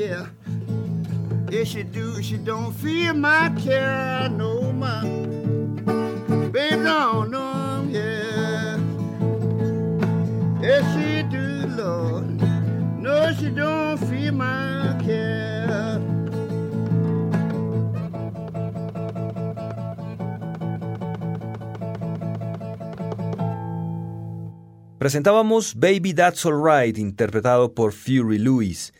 here. 0.00 0.30
If 1.50 1.68
she 1.68 1.82
do, 1.82 2.22
she 2.22 2.36
don't 2.38 2.72
feel 2.72 3.12
my 3.14 3.52
care. 3.60 4.28
Know 4.30 4.72
my 4.72 5.02
baby 6.50 6.84
don't 6.84 7.30
know 7.30 7.84
here. 7.90 8.78
If 10.62 10.84
she 10.94 11.22
do, 11.28 11.66
Lord, 11.76 12.40
no, 12.98 13.32
she 13.34 13.50
don't 13.50 13.98
feel 13.98 14.32
my 14.32 14.96
care. 15.04 16.00
Presentábamos 24.98 25.74
Baby 25.74 26.12
That's 26.12 26.44
Alright, 26.44 26.98
interpretado 26.98 27.74
por 27.74 27.92
Fury 27.92 28.38
Lewis. 28.38 28.92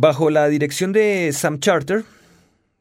Bajo 0.00 0.30
la 0.30 0.46
dirección 0.46 0.92
de 0.92 1.32
Sam 1.32 1.58
Charter, 1.58 2.04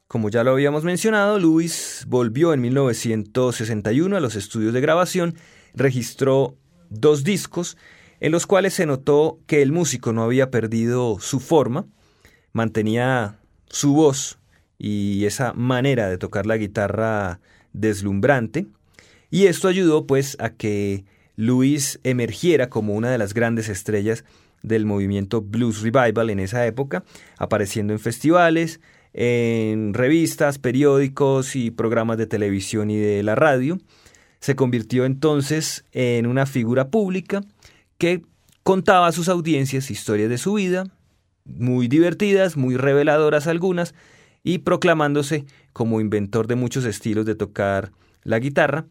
como 0.07 0.30
ya 0.30 0.43
lo 0.43 0.51
habíamos 0.51 0.84
mencionado, 0.84 1.39
Lewis 1.39 2.05
volvió 2.07 2.53
en 2.53 2.61
1961 2.61 4.15
a 4.15 4.20
los 4.20 4.36
estudios 4.36 4.72
de 4.72 4.82
grabación, 4.82 5.34
registró 5.74 6.55
dos 6.91 7.24
discos 7.24 7.76
en 8.20 8.32
los 8.32 8.45
cuales 8.45 8.76
se 8.76 8.86
notó 8.86 9.39
que 9.47 9.63
el 9.63 9.72
músico 9.72 10.13
no 10.13 10.22
había 10.22 10.51
perdido 10.51 11.18
su 11.20 11.39
forma, 11.39 11.88
mantenía 12.53 13.39
su 13.68 13.95
voz 13.95 14.38
y 14.78 15.26
esa 15.26 15.53
manera 15.53 16.09
de 16.09 16.20
tocar 16.20 16.45
la 16.45 16.57
guitarra 16.57 17.39
deslumbrante, 17.74 18.68
y 19.32 19.47
esto 19.47 19.68
ayudó 19.68 20.05
pues 20.05 20.38
a 20.39 20.51
que 20.51 21.03
Lewis 21.36 21.99
emergiera 22.03 22.70
como 22.70 22.93
una 22.93 23.09
de 23.09 23.18
las 23.18 23.34
grandes 23.34 23.70
estrellas 23.70 24.24
del 24.68 24.86
movimiento 24.86 25.41
Blues 25.41 25.82
Revival 25.82 26.30
en 26.30 26.39
esa 26.39 26.65
época, 26.65 27.03
apareciendo 27.38 27.93
en 27.93 27.99
festivales, 27.99 28.80
en 29.13 29.93
revistas, 29.93 30.59
periódicos 30.59 31.55
y 31.55 31.72
programas 31.72 32.18
de 32.18 32.28
televisión 32.28 32.91
y 32.91 32.97
de 32.97 33.24
la 33.24 33.36
radio. 33.36 33.80
Se 34.39 34.55
convirtió 34.55 35.05
entonces 35.05 35.86
en 35.91 36.28
una 36.28 36.45
figura 36.45 36.89
pública 36.89 37.41
que 37.97 38.24
contaba 38.63 39.07
a 39.07 39.11
sus 39.11 39.30
audiencias 39.30 39.89
historias 39.89 40.30
de 40.30 40.38
su 40.38 40.53
vida, 40.53 40.86
muy 41.45 41.88
divertidas, 41.88 42.57
muy 42.57 42.76
reveladoras 42.76 43.47
algunas, 43.47 43.95
y 44.43 44.59
proclamándose 44.59 45.45
como 45.74 45.99
inventor 45.99 46.47
de 46.47 46.55
muchos 46.55 46.86
estilos 46.86 47.26
de 47.26 47.36
tocar 47.36 47.91
la 48.24 48.39
guitarra, 48.39 48.86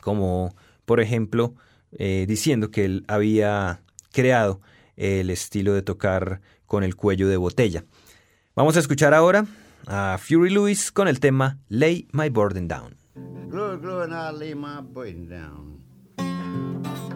como 0.00 0.54
por 0.84 1.00
ejemplo 1.00 1.54
eh, 1.92 2.24
diciendo 2.28 2.70
que 2.70 2.84
él 2.84 3.04
había 3.08 3.82
creado 4.12 4.60
el 5.00 5.30
estilo 5.30 5.72
de 5.72 5.82
tocar 5.82 6.42
con 6.66 6.84
el 6.84 6.94
cuello 6.94 7.26
de 7.26 7.38
botella. 7.38 7.84
Vamos 8.54 8.76
a 8.76 8.80
escuchar 8.80 9.14
ahora 9.14 9.46
a 9.86 10.18
Fury 10.20 10.50
Lewis 10.50 10.92
con 10.92 11.08
el 11.08 11.20
tema 11.20 11.58
Lay 11.68 12.06
My 12.12 12.28
Burden 12.28 12.68
Down. 12.68 12.96
Lay 13.50 14.54
my 14.54 14.80
burden 14.82 15.28
down. 15.28 17.09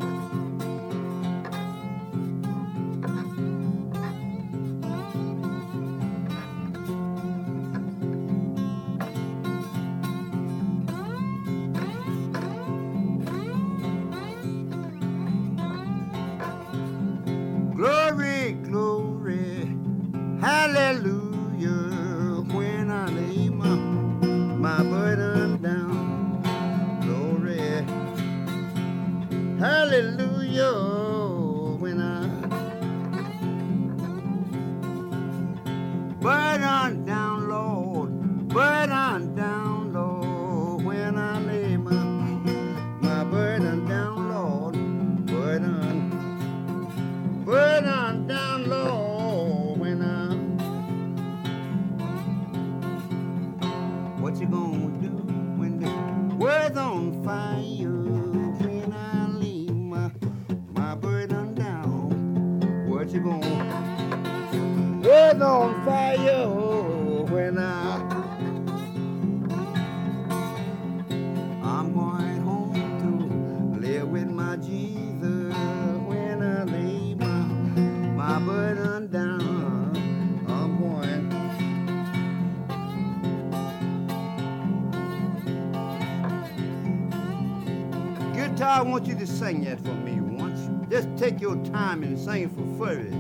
your 91.45 91.57
time 91.66 92.03
and 92.03 92.18
sing 92.18 92.49
for 92.49 92.86
free. 92.86 93.11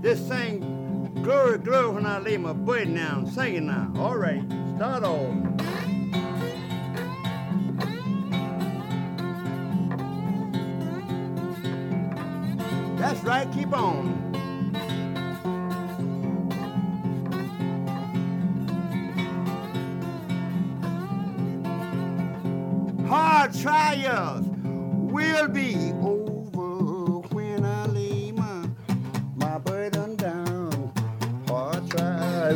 This 0.00 0.26
sing 0.26 1.20
glory, 1.22 1.58
glory 1.58 1.90
when 1.90 2.06
I 2.06 2.18
lay 2.18 2.38
my 2.38 2.54
burden 2.54 2.94
down. 2.94 3.26
Sing 3.30 3.56
it 3.56 3.62
now. 3.62 3.92
All 3.98 4.16
right, 4.16 4.42
start 4.76 5.04
over. 5.04 6.03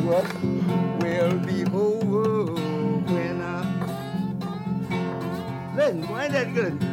what 0.09 0.25
will 1.03 1.39
be 1.41 1.65
over 1.67 2.51
when 3.13 3.43
I. 3.43 3.61
Listen, 5.77 6.09
why 6.09 6.29
that 6.29 6.55
good? 6.55 6.88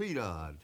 sweetheart. 0.00 0.54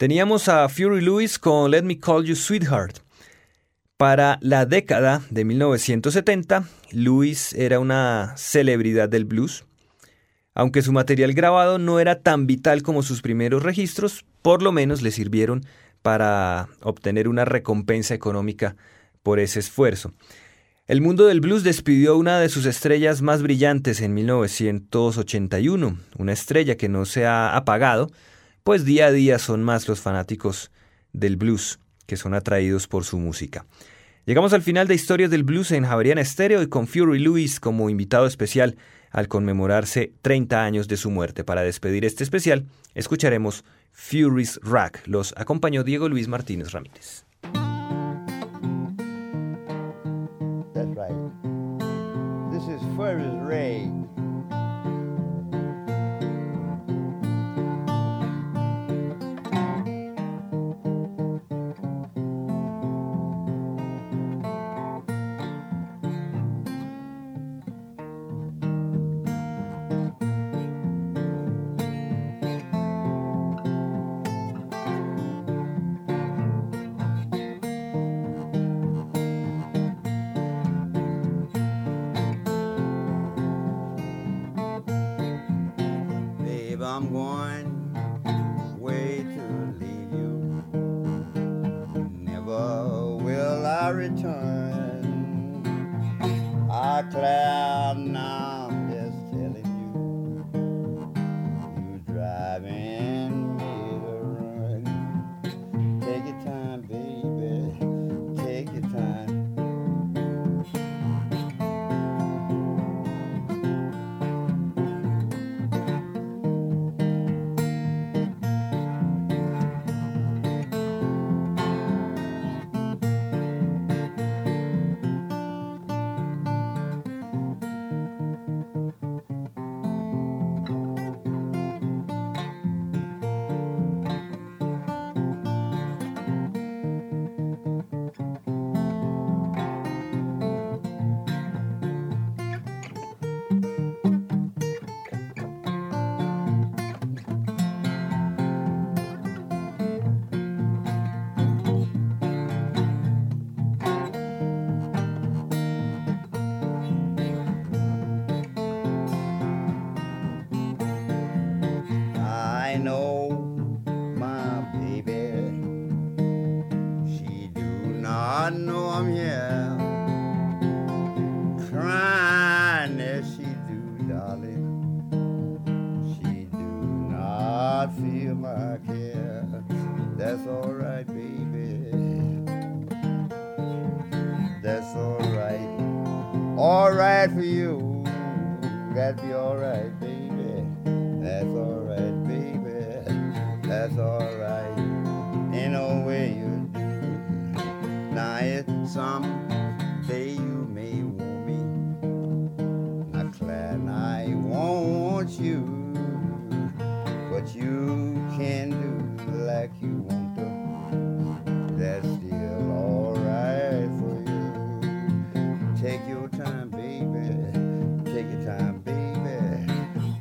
Teníamos 0.00 0.48
a 0.48 0.66
Fury 0.70 1.02
Lewis 1.02 1.38
con 1.38 1.70
Let 1.70 1.82
Me 1.82 1.98
Call 1.98 2.24
You 2.24 2.34
Sweetheart. 2.34 3.00
Para 3.98 4.38
la 4.40 4.64
década 4.64 5.20
de 5.28 5.44
1970, 5.44 6.64
Lewis 6.92 7.52
era 7.52 7.80
una 7.80 8.32
celebridad 8.38 9.10
del 9.10 9.26
blues. 9.26 9.66
Aunque 10.54 10.80
su 10.80 10.92
material 10.92 11.34
grabado 11.34 11.78
no 11.78 12.00
era 12.00 12.22
tan 12.22 12.46
vital 12.46 12.82
como 12.82 13.02
sus 13.02 13.20
primeros 13.20 13.62
registros, 13.62 14.24
por 14.40 14.62
lo 14.62 14.72
menos 14.72 15.02
le 15.02 15.10
sirvieron 15.10 15.66
para 16.00 16.70
obtener 16.80 17.28
una 17.28 17.44
recompensa 17.44 18.14
económica 18.14 18.76
por 19.22 19.38
ese 19.38 19.60
esfuerzo. 19.60 20.14
El 20.86 21.02
mundo 21.02 21.26
del 21.26 21.42
blues 21.42 21.62
despidió 21.62 22.16
una 22.16 22.40
de 22.40 22.48
sus 22.48 22.64
estrellas 22.64 23.20
más 23.20 23.42
brillantes 23.42 24.00
en 24.00 24.14
1981, 24.14 25.98
una 26.16 26.32
estrella 26.32 26.78
que 26.78 26.88
no 26.88 27.04
se 27.04 27.26
ha 27.26 27.54
apagado, 27.54 28.10
pues 28.70 28.84
día 28.84 29.06
a 29.06 29.10
día 29.10 29.40
son 29.40 29.64
más 29.64 29.88
los 29.88 29.98
fanáticos 29.98 30.70
del 31.12 31.36
blues 31.36 31.80
que 32.06 32.16
son 32.16 32.34
atraídos 32.34 32.86
por 32.86 33.02
su 33.02 33.18
música. 33.18 33.66
Llegamos 34.26 34.52
al 34.52 34.62
final 34.62 34.86
de 34.86 34.94
Historias 34.94 35.28
del 35.28 35.42
Blues 35.42 35.72
en 35.72 35.84
Javeriana 35.84 36.20
Estéreo 36.20 36.62
y 36.62 36.68
con 36.68 36.86
Fury 36.86 37.18
Lewis 37.18 37.58
como 37.58 37.90
invitado 37.90 38.26
especial 38.26 38.76
al 39.10 39.26
conmemorarse 39.26 40.12
30 40.22 40.62
años 40.62 40.86
de 40.86 40.96
su 40.96 41.10
muerte. 41.10 41.42
Para 41.42 41.62
despedir 41.62 42.04
este 42.04 42.22
especial, 42.22 42.64
escucharemos 42.94 43.64
Fury's 43.90 44.60
Rack. 44.62 45.02
Los 45.04 45.34
acompañó 45.36 45.82
Diego 45.82 46.08
Luis 46.08 46.28
Martínez 46.28 46.70
Ramírez. 46.70 47.24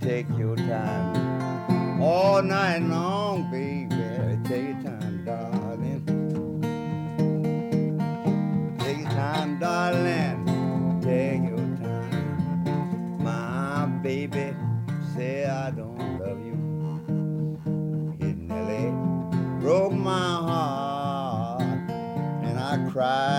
Take 0.09 0.25
your 0.39 0.55
time 0.55 2.01
all 2.01 2.41
night 2.41 2.79
long, 2.79 3.51
baby. 3.51 3.95
Take 4.43 4.65
your 4.65 4.81
time, 4.81 5.23
darling. 5.23 6.03
Take 8.79 8.97
your 9.01 9.09
time, 9.11 9.59
darling. 9.59 10.99
Take 11.03 11.43
your 11.43 11.59
time. 11.77 13.23
My 13.23 13.85
baby 14.01 14.55
say 15.15 15.45
I 15.45 15.69
don't 15.69 16.19
love 16.19 16.43
you. 16.43 16.57
It 18.19 18.35
nearly 18.35 18.91
broke 19.61 19.93
my 19.93 20.31
heart, 20.49 21.61
and 21.61 22.57
I 22.57 22.77
Lord. 22.77 23.38